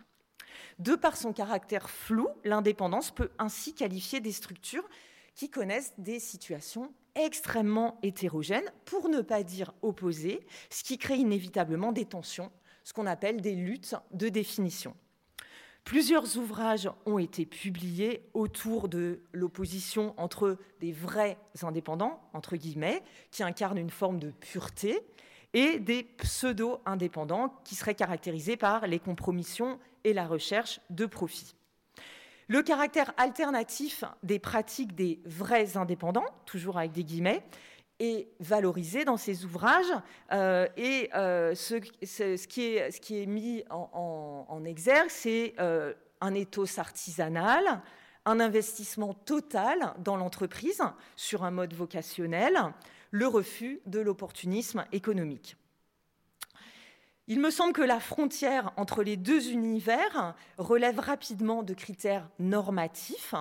De 0.79 0.95
par 0.95 1.17
son 1.17 1.33
caractère 1.33 1.91
flou, 1.91 2.29
l'indépendance 2.45 3.11
peut 3.11 3.31
ainsi 3.39 3.75
qualifier 3.75 4.21
des 4.21 4.33
structures 4.33 4.89
qui 5.35 5.51
connaissent 5.51 5.95
des 5.99 6.21
situations 6.21 6.93
extrêmement 7.17 7.99
hétérogènes, 8.03 8.71
pour 8.85 9.09
ne 9.09 9.21
pas 9.21 9.43
dire 9.43 9.73
opposées, 9.83 10.45
ce 10.71 10.83
qui 10.83 10.99
crée 10.99 11.17
inévitablement 11.17 11.93
des 11.93 12.05
tensions, 12.05 12.51
ce 12.83 12.93
qu'on 12.93 13.07
appelle 13.07 13.41
des 13.41 13.55
luttes 13.55 13.95
de 14.13 14.29
définition. 14.29 14.97
Plusieurs 15.85 16.39
ouvrages 16.39 16.89
ont 17.05 17.19
été 17.19 17.45
publiés 17.45 18.23
autour 18.33 18.89
de 18.89 19.21
l'opposition 19.33 20.15
entre 20.17 20.57
des 20.81 20.93
vrais 20.93 21.37
indépendants, 21.63 22.23
entre 22.33 22.57
guillemets, 22.57 23.03
qui 23.31 23.43
incarnent 23.43 23.79
une 23.79 23.91
forme 23.91 24.19
de 24.19 24.31
pureté, 24.31 25.03
et 25.53 25.79
des 25.79 26.03
pseudo-indépendants 26.03 27.55
qui 27.65 27.75
seraient 27.75 27.95
caractérisés 27.95 28.57
par 28.57 28.87
les 28.87 28.99
compromissions 28.99 29.79
et 30.03 30.13
la 30.13 30.27
recherche 30.27 30.81
de 30.91 31.07
profit. 31.07 31.55
Le 32.49 32.63
caractère 32.63 33.13
alternatif 33.17 34.05
des 34.23 34.39
pratiques 34.39 34.95
des 34.95 35.21
vrais 35.25 35.77
indépendants, 35.77 36.27
toujours 36.45 36.79
avec 36.79 36.93
des 36.93 37.05
guillemets, 37.05 37.45
valorisé 38.41 39.05
dans 39.05 39.17
ces 39.17 39.45
ouvrages 39.45 39.93
euh, 40.33 40.67
et 40.77 41.11
euh, 41.15 41.55
ce, 41.55 41.75
qui 42.47 42.77
est, 42.77 43.27
mis 43.27 43.65
en, 43.71 44.63
exergue, 44.65 45.11
c'est 45.11 45.55
euh, 45.59 45.93
un 46.21 46.35
ethos 46.35 46.79
artisanal, 46.79 47.81
un 48.25 48.41
investissement 48.41 49.15
total 49.15 49.95
dans 49.99 50.17
l'entreprise 50.17 50.83
sur 51.17 51.45
un 51.45 51.51
mode 51.51 51.75
vocationnel, 51.75 52.59
le 53.11 53.27
refus 53.27 53.81
de 53.87 54.01
l'opportunisme 54.01 54.85
économique. 54.93 55.57
Il 57.27 57.41
me 57.41 57.51
semble 57.51 57.73
que 57.73 57.81
la 57.81 58.01
frontière 58.01 58.73
entre 58.77 59.03
les 59.03 59.17
deux 59.17 59.51
univers 59.51 60.35
relève 60.59 60.99
rapidement 60.99 61.63
de 61.63 61.73
critères 61.73 62.29
normatifs 62.39 63.35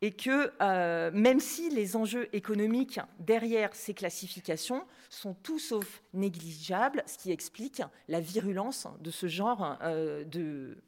et 0.00 0.12
que 0.12 0.52
euh, 0.62 1.10
même 1.12 1.38
si 1.38 1.68
les 1.68 1.96
enjeux 1.96 2.34
économiques 2.34 2.98
derrière 3.18 3.74
ces 3.74 3.92
classifications 3.92 4.86
sont 5.10 5.34
tout 5.34 5.58
sauf 5.58 6.02
négligeables, 6.14 7.02
ce 7.06 7.18
qui 7.18 7.30
explique 7.30 7.82
la 8.08 8.20
virulence 8.20 8.88
de 9.00 9.10
ce 9.10 9.26
genre 9.26 9.76
euh, 9.82 10.24
de, 10.24 10.78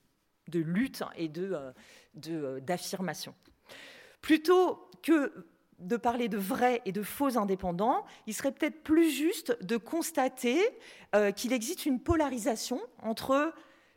lutte 0.54 1.02
et 1.18 1.30
euh, 1.36 2.60
d'affirmation. 2.60 3.34
Plutôt 4.22 4.88
que 5.02 5.32
de 5.78 5.96
parler 5.96 6.28
de 6.28 6.38
vrais 6.38 6.82
et 6.84 6.92
de 6.92 7.02
faux 7.02 7.38
indépendants, 7.38 8.04
il 8.26 8.34
serait 8.34 8.52
peut-être 8.52 8.82
plus 8.82 9.10
juste 9.10 9.56
de 9.62 9.76
constater 9.76 10.60
euh, 11.14 11.30
qu'il 11.30 11.52
existe 11.52 11.86
une 11.86 12.00
polarisation 12.00 12.80
entre 13.02 13.52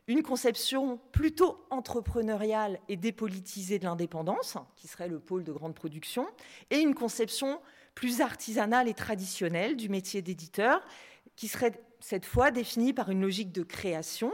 une 0.08 0.22
conception 0.22 0.98
plutôt 1.12 1.64
entrepreneuriale 1.70 2.78
et 2.88 2.96
dépolitisée 2.96 3.78
de 3.78 3.84
l'indépendance, 3.84 4.56
qui 4.76 4.88
serait 4.88 5.08
le 5.08 5.20
pôle 5.20 5.44
de 5.44 5.52
grande 5.52 5.74
production, 5.74 6.26
et 6.70 6.78
une 6.78 6.94
conception 6.94 7.60
plus 7.94 8.20
artisanale 8.20 8.88
et 8.88 8.94
traditionnelle 8.94 9.76
du 9.76 9.88
métier 9.88 10.22
d'éditeur, 10.22 10.82
qui 11.36 11.48
serait 11.48 11.80
cette 12.00 12.26
fois 12.26 12.50
définie 12.50 12.92
par 12.92 13.10
une 13.10 13.20
logique 13.20 13.52
de 13.52 13.62
création, 13.62 14.32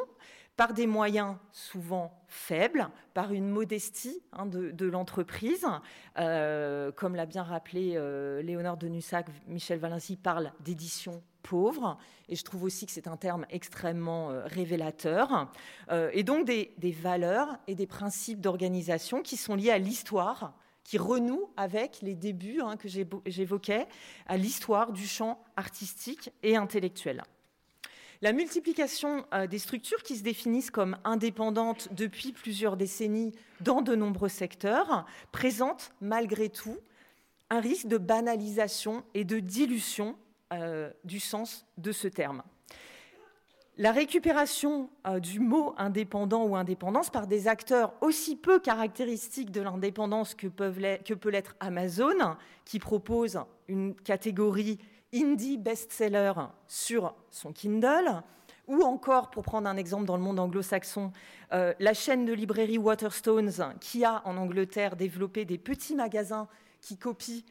par 0.58 0.74
des 0.74 0.88
moyens 0.88 1.36
souvent 1.52 2.20
faibles, 2.26 2.88
par 3.14 3.32
une 3.32 3.48
modestie 3.48 4.20
hein, 4.32 4.44
de, 4.44 4.86
l'entreprise. 4.86 5.64
Euh, 6.18 6.90
comme 6.90 7.14
l'a 7.14 7.26
bien 7.26 7.44
rappelé 7.44 7.92
euh, 7.94 8.42
Léonard 8.42 8.76
de 8.76 8.88
Nussac, 8.88 9.26
Michel 9.46 9.78
Valency 9.78 10.16
parle 10.16 10.52
d'édition 10.58 11.22
pauvre, 11.44 11.96
et 12.28 12.34
je 12.34 12.42
trouve 12.42 12.64
aussi 12.64 12.86
que 12.86 12.92
c'est 12.92 13.06
un 13.06 13.16
terme 13.16 13.46
extrêmement 13.50 14.30
euh, 14.30 14.44
révélateur, 14.46 15.48
et 16.12 16.24
donc 16.24 16.44
des, 16.44 16.74
valeurs 17.00 17.56
et 17.68 17.76
des 17.76 17.86
principes 17.86 18.40
d'organisation 18.40 19.22
qui 19.22 19.36
sont 19.36 19.54
liés 19.54 19.70
à 19.70 19.78
l'histoire, 19.78 20.54
qui 20.82 20.98
renouent 20.98 21.50
avec 21.56 22.00
les 22.02 22.16
débuts 22.16 22.60
hein, 22.62 22.76
que 22.76 22.88
j'évoquais, 23.26 23.86
à 24.26 24.36
l'histoire 24.36 24.90
du 24.90 25.06
champ 25.06 25.40
artistique 25.56 26.32
et 26.42 26.56
intellectuel. 26.56 27.22
La 28.20 28.32
multiplication 28.32 29.24
euh, 29.32 29.46
des 29.46 29.60
structures 29.60 30.02
qui 30.02 30.16
se 30.16 30.24
définissent 30.24 30.72
comme 30.72 30.96
indépendantes 31.04 31.88
depuis 31.92 32.32
plusieurs 32.32 32.76
décennies 32.76 33.32
dans 33.60 33.80
de 33.80 33.94
nombreux 33.94 34.28
secteurs 34.28 35.06
présente 35.30 35.92
malgré 36.00 36.48
tout 36.48 36.78
un 37.50 37.60
risque 37.60 37.86
de 37.86 37.96
banalisation 37.96 39.04
et 39.14 39.24
de 39.24 39.38
dilution 39.38 40.16
euh, 40.52 40.90
du 41.04 41.20
sens 41.20 41.64
de 41.76 41.92
ce 41.92 42.08
terme. 42.08 42.42
La 43.76 43.92
récupération 43.92 44.90
euh, 45.06 45.20
du 45.20 45.38
mot 45.38 45.76
indépendant 45.78 46.44
ou 46.44 46.56
indépendance 46.56 47.10
par 47.10 47.28
des 47.28 47.46
acteurs 47.46 47.94
aussi 48.00 48.34
peu 48.34 48.58
caractéristiques 48.58 49.52
de 49.52 49.60
l'indépendance 49.60 50.34
que, 50.34 50.48
que 50.48 51.14
peut 51.14 51.30
l'être 51.30 51.54
Amazon, 51.60 52.36
qui 52.64 52.80
propose 52.80 53.38
une 53.68 53.94
catégorie 53.94 54.80
indie 55.14 55.56
best-seller 55.56 56.32
sur 56.66 57.14
son 57.30 57.52
Kindle, 57.52 58.22
ou 58.66 58.82
encore, 58.82 59.30
pour 59.30 59.42
prendre 59.42 59.68
un 59.68 59.76
exemple 59.76 60.04
dans 60.04 60.16
le 60.16 60.22
monde 60.22 60.38
anglo-saxon, 60.38 61.10
euh, 61.52 61.72
la 61.78 61.94
chaîne 61.94 62.26
de 62.26 62.34
librairie 62.34 62.78
Waterstones, 62.78 63.74
qui 63.80 64.04
a 64.04 64.22
en 64.26 64.36
Angleterre 64.36 64.94
développé 64.94 65.46
des 65.46 65.58
petits 65.58 65.94
magasins 65.94 66.48
qui 66.82 66.98
copient, 66.98 67.42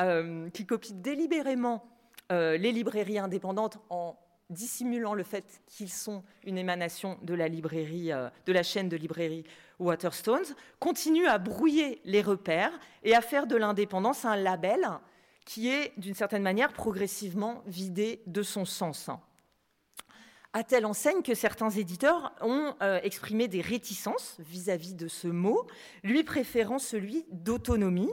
euh, 0.00 0.50
qui 0.50 0.66
délibérément 0.94 1.84
euh, 2.32 2.56
les 2.56 2.72
librairies 2.72 3.18
indépendantes 3.18 3.78
en 3.90 4.16
dissimulant 4.50 5.14
le 5.14 5.22
fait 5.22 5.62
qu'ils 5.68 5.92
sont 5.92 6.24
une 6.44 6.58
émanation 6.58 7.16
de 7.22 7.34
la 7.34 7.46
librairie, 7.46 8.10
de 8.46 8.52
la 8.52 8.64
chaîne 8.64 8.88
de 8.88 8.96
librairie 8.96 9.44
Waterstones, 9.78 10.56
continue 10.80 11.26
à 11.26 11.38
brouiller 11.38 12.00
les 12.04 12.20
repères 12.20 12.72
et 13.04 13.14
à 13.14 13.20
faire 13.20 13.46
de 13.46 13.54
l'indépendance 13.54 14.24
un 14.24 14.34
label 14.34 14.80
qui 15.50 15.68
est 15.68 15.92
d'une 15.96 16.14
certaine 16.14 16.44
manière 16.44 16.72
progressivement 16.72 17.64
vidé 17.66 18.22
de 18.28 18.40
son 18.40 18.64
sens. 18.64 19.10
À 20.52 20.62
telle 20.62 20.86
enseigne 20.86 21.22
que 21.22 21.34
certains 21.34 21.70
éditeurs 21.70 22.32
ont 22.40 22.76
euh, 22.82 23.00
exprimé 23.02 23.48
des 23.48 23.60
réticences 23.60 24.36
vis-à-vis 24.38 24.94
de 24.94 25.08
ce 25.08 25.26
mot, 25.26 25.66
lui 26.04 26.22
préférant 26.22 26.78
celui 26.78 27.26
d'autonomie. 27.32 28.12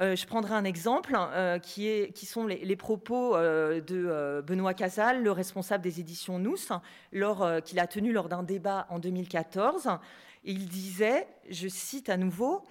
Euh, 0.00 0.16
je 0.16 0.26
prendrai 0.26 0.54
un 0.54 0.64
exemple 0.64 1.16
euh, 1.16 1.60
qui, 1.60 2.26
sont 2.26 2.44
les, 2.44 2.74
propos 2.74 3.36
de 3.36 4.42
Benoît 4.44 4.74
Casal, 4.74 5.22
le 5.22 5.30
responsable 5.30 5.84
des 5.84 6.00
éditions 6.00 6.40
Nous, 6.40 6.56
qu'il 7.64 7.78
a 7.78 7.86
tenu 7.86 8.12
lors 8.12 8.28
d'un 8.28 8.42
débat 8.42 8.88
en 8.90 8.98
2014. 8.98 9.90
Il 10.42 10.66
disait, 10.66 11.28
je 11.48 11.68
cite 11.68 12.08
à 12.08 12.16
nouveau, 12.16 12.64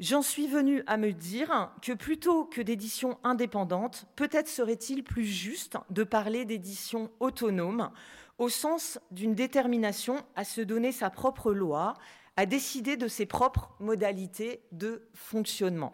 J'en 0.00 0.22
suis 0.22 0.46
venu 0.46 0.82
à 0.86 0.96
me 0.96 1.12
dire 1.12 1.70
que 1.82 1.92
plutôt 1.92 2.46
que 2.46 2.62
d'édition 2.62 3.18
indépendante, 3.22 4.06
peut-être 4.16 4.48
serait-il 4.48 5.04
plus 5.04 5.26
juste 5.26 5.76
de 5.90 6.04
parler 6.04 6.46
d'édition 6.46 7.10
autonome, 7.20 7.90
au 8.38 8.48
sens 8.48 8.98
d'une 9.10 9.34
détermination 9.34 10.16
à 10.36 10.44
se 10.44 10.62
donner 10.62 10.90
sa 10.90 11.10
propre 11.10 11.52
loi, 11.52 11.92
à 12.38 12.46
décider 12.46 12.96
de 12.96 13.08
ses 13.08 13.26
propres 13.26 13.74
modalités 13.78 14.62
de 14.72 15.02
fonctionnement. 15.12 15.92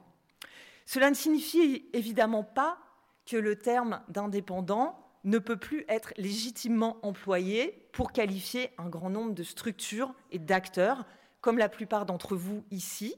Cela 0.85 1.11
ne 1.11 1.17
signifie 1.17 1.89
évidemment 1.93 2.45
pas 2.45 2.79
que 3.29 3.37
le 3.37 3.57
terme 3.57 4.03
d'indépendant 4.09 5.01
ne 5.25 5.39
peut 5.39 5.57
plus 5.57 5.85
être 5.89 6.15
légitimement 6.17 6.99
employé 7.03 7.89
pour 7.91 8.13
qualifier 8.13 8.71
un 8.79 8.89
grand 8.89 9.11
nombre 9.11 9.35
de 9.35 9.43
structures 9.43 10.15
et 10.31 10.39
d'acteurs, 10.39 11.05
comme 11.41 11.59
la 11.59 11.69
plupart 11.69 12.07
d'entre 12.07 12.37
vous 12.37 12.63
ici, 12.71 13.17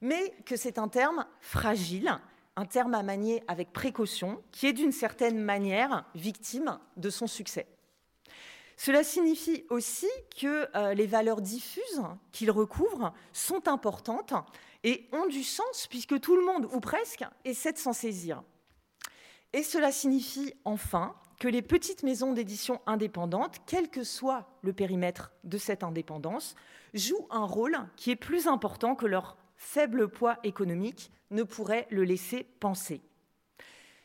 mais 0.00 0.34
que 0.44 0.56
c'est 0.56 0.78
un 0.78 0.88
terme 0.88 1.26
fragile, 1.40 2.18
un 2.56 2.66
terme 2.66 2.94
à 2.94 3.02
manier 3.02 3.42
avec 3.48 3.72
précaution, 3.72 4.42
qui 4.52 4.66
est 4.66 4.72
d'une 4.72 4.92
certaine 4.92 5.38
manière 5.38 6.04
victime 6.14 6.78
de 6.96 7.10
son 7.10 7.26
succès. 7.26 7.66
Cela 8.76 9.04
signifie 9.04 9.64
aussi 9.70 10.08
que 10.40 10.68
euh, 10.76 10.94
les 10.94 11.06
valeurs 11.06 11.40
diffuses 11.40 12.02
qu'il 12.32 12.50
recouvre 12.50 13.14
sont 13.32 13.68
importantes 13.68 14.34
et 14.82 15.08
ont 15.12 15.26
du 15.26 15.44
sens 15.44 15.86
puisque 15.88 16.18
tout 16.20 16.36
le 16.36 16.44
monde, 16.44 16.68
ou 16.72 16.80
presque, 16.80 17.24
essaie 17.44 17.72
de 17.72 17.78
s'en 17.78 17.92
saisir. 17.92 18.42
Et 19.52 19.62
cela 19.62 19.92
signifie 19.92 20.54
enfin 20.64 21.14
que 21.38 21.48
les 21.48 21.62
petites 21.62 22.02
maisons 22.02 22.32
d'édition 22.32 22.80
indépendantes, 22.86 23.56
quel 23.66 23.88
que 23.88 24.04
soit 24.04 24.48
le 24.62 24.72
périmètre 24.72 25.32
de 25.44 25.58
cette 25.58 25.82
indépendance, 25.82 26.54
jouent 26.94 27.26
un 27.30 27.44
rôle 27.44 27.78
qui 27.96 28.10
est 28.10 28.16
plus 28.16 28.46
important 28.46 28.94
que 28.94 29.06
leur 29.06 29.36
faible 29.62 30.08
poids 30.08 30.38
économique 30.42 31.12
ne 31.30 31.44
pourrait 31.44 31.86
le 31.90 32.02
laisser 32.04 32.44
penser. 32.58 33.00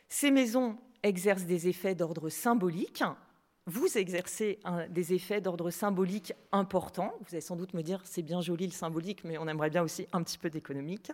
Ces 0.08 0.32
maisons 0.32 0.78
exercent 1.04 1.46
des 1.46 1.68
effets 1.68 1.96
d'ordre 1.96 2.30
symbolique. 2.30 3.04
Vous 3.66 3.98
exercez 3.98 4.60
des 4.90 5.14
effets 5.14 5.42
d'ordre 5.42 5.72
symbolique 5.72 6.32
importants. 6.52 7.12
Vous 7.20 7.34
allez 7.34 7.42
sans 7.42 7.56
doute 7.58 7.74
me 7.74 7.82
dire, 7.82 8.02
c'est 8.06 8.22
bien 8.22 8.40
joli 8.40 8.68
le 8.68 8.72
symbolique, 8.72 9.24
mais 9.26 9.38
on 9.38 9.48
aimerait 9.48 9.72
bien 9.72 9.84
aussi 9.84 10.08
un 10.14 10.24
petit 10.24 10.38
peu 10.38 10.50
d'économique. 10.50 11.12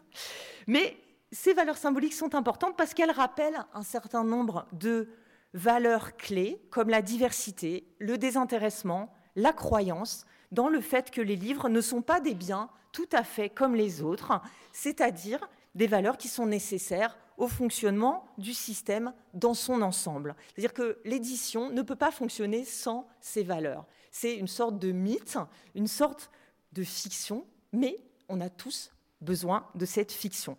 Mais 0.67 0.97
ces 1.31 1.53
valeurs 1.53 1.77
symboliques 1.77 2.13
sont 2.13 2.35
importantes 2.35 2.77
parce 2.77 2.93
qu'elles 2.93 3.11
rappellent 3.11 3.65
un 3.73 3.81
certain 3.81 4.23
nombre 4.23 4.67
de 4.73 5.07
valeurs 5.53 6.15
clés, 6.17 6.61
comme 6.69 6.89
la 6.89 7.01
diversité, 7.01 7.87
le 7.97 8.17
désintéressement, 8.17 9.11
la 9.35 9.53
croyance, 9.53 10.25
dans 10.53 10.69
le 10.69 10.79
fait 10.81 11.11
que 11.11 11.21
les 11.21 11.35
livres 11.35 11.67
ne 11.67 11.81
sont 11.81 12.01
pas 12.01 12.21
des 12.21 12.35
biens 12.35 12.69
tout 12.91 13.09
à 13.11 13.23
fait 13.23 13.49
comme 13.49 13.75
les 13.75 14.01
autres, 14.01 14.39
c'est-à-dire 14.71 15.49
des 15.75 15.87
valeurs 15.87 16.17
qui 16.17 16.27
sont 16.27 16.45
nécessaires 16.45 17.17
au 17.37 17.47
fonctionnement 17.47 18.25
du 18.37 18.53
système 18.53 19.13
dans 19.33 19.55
son 19.55 19.81
ensemble. 19.81 20.35
C'est-à-dire 20.53 20.73
que 20.73 20.99
l'édition 21.03 21.71
ne 21.71 21.81
peut 21.81 21.95
pas 21.95 22.11
fonctionner 22.11 22.63
sans 22.63 23.07
ces 23.19 23.43
valeurs. 23.43 23.85
C'est 24.11 24.35
une 24.35 24.47
sorte 24.47 24.77
de 24.77 24.91
mythe, 24.91 25.39
une 25.73 25.87
sorte 25.87 26.29
de 26.73 26.83
fiction, 26.83 27.45
mais 27.71 27.99
on 28.29 28.39
a 28.39 28.49
tous 28.49 28.91
besoin 29.21 29.67
de 29.73 29.85
cette 29.85 30.11
fiction. 30.11 30.57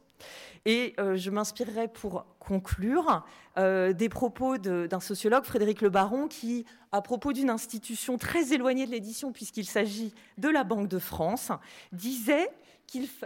Et 0.67 0.95
euh, 0.99 1.17
je 1.17 1.31
m'inspirerai 1.31 1.89
pour 1.89 2.25
conclure 2.39 3.25
euh, 3.59 3.93
des 3.93 4.09
propos 4.09 4.57
d'un 4.57 5.01
sociologue, 5.01 5.45
Frédéric 5.45 5.83
Le 5.83 5.91
Baron, 5.91 6.27
qui, 6.27 6.65
à 6.93 7.03
propos 7.03 7.33
d'une 7.33 7.51
institution 7.51 8.17
très 8.17 8.53
éloignée 8.53 8.87
de 8.87 8.91
l'édition, 8.91 9.33
puisqu'il 9.33 9.67
s'agit 9.67 10.15
de 10.39 10.49
la 10.49 10.65
Banque 10.65 10.89
de 10.89 10.99
France, 10.99 11.51
disait 11.93 12.49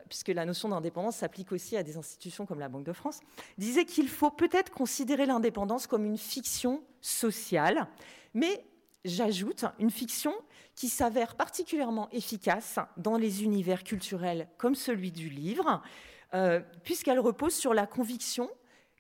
puisque 0.09 0.29
la 0.29 0.45
notion 0.45 0.69
d'indépendance 0.69 1.17
s'applique 1.17 1.53
aussi 1.53 1.77
à 1.77 1.83
des 1.83 1.97
institutions 1.97 2.47
comme 2.47 2.61
la 2.61 2.69
Banque 2.69 2.85
de 2.85 2.93
France, 2.93 3.21
disait 3.59 3.85
qu'il 3.85 4.09
faut 4.09 4.31
peut-être 4.31 4.73
considérer 4.73 5.27
l'indépendance 5.27 5.87
comme 5.87 6.05
une 6.05 6.17
fiction 6.17 6.83
sociale, 7.01 7.89
mais 8.35 8.65
j'ajoute 9.05 9.65
une 9.79 9.91
fiction 9.91 10.33
qui 10.75 10.89
s'avère 10.89 11.35
particulièrement 11.35 12.09
efficace 12.11 12.79
dans 12.97 13.17
les 13.17 13.43
univers 13.43 13.83
culturels 13.83 14.49
comme 14.59 14.75
celui 14.75 15.11
du 15.11 15.29
livre, 15.29 15.83
euh, 16.35 16.61
puisqu'elle 16.85 17.21
repose 17.21 17.55
sur 17.55 17.75
la 17.75 17.87
conviction 17.87 18.51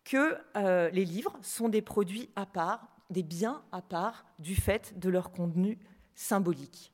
que 0.05 0.37
euh, 0.57 0.89
les 0.91 1.05
livres 1.05 1.37
sont 1.43 1.69
des 1.69 1.83
produits 1.83 2.31
à 2.37 2.47
part, 2.47 2.89
des 3.11 3.23
biens 3.23 3.63
à 3.73 3.83
part 3.83 4.25
du 4.39 4.55
fait 4.55 4.99
de 4.99 5.11
leur 5.11 5.31
contenu 5.31 5.79
symbolique. 6.15 6.93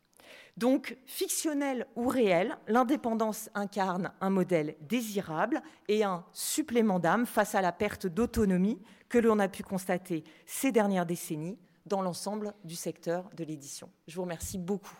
Donc, 0.56 0.96
fictionnel 1.06 1.86
ou 1.96 2.06
réel, 2.06 2.56
l'indépendance 2.68 3.50
incarne 3.54 4.12
un 4.20 4.30
modèle 4.30 4.76
désirable 4.80 5.62
et 5.88 6.04
un 6.04 6.24
supplément 6.32 7.00
d'âme 7.00 7.26
face 7.26 7.54
à 7.54 7.60
la 7.60 7.72
perte 7.72 8.06
d'autonomie 8.06 8.80
que 9.08 9.18
l'on 9.18 9.38
a 9.40 9.48
pu 9.48 9.62
constater 9.62 10.22
ces 10.46 10.70
dernières 10.70 11.06
décennies 11.06 11.58
dans 11.86 12.02
l'ensemble 12.02 12.54
du 12.64 12.76
secteur 12.76 13.28
de 13.36 13.44
l'édition. 13.44 13.90
Je 14.06 14.16
vous 14.16 14.22
remercie 14.22 14.58
beaucoup. 14.58 14.96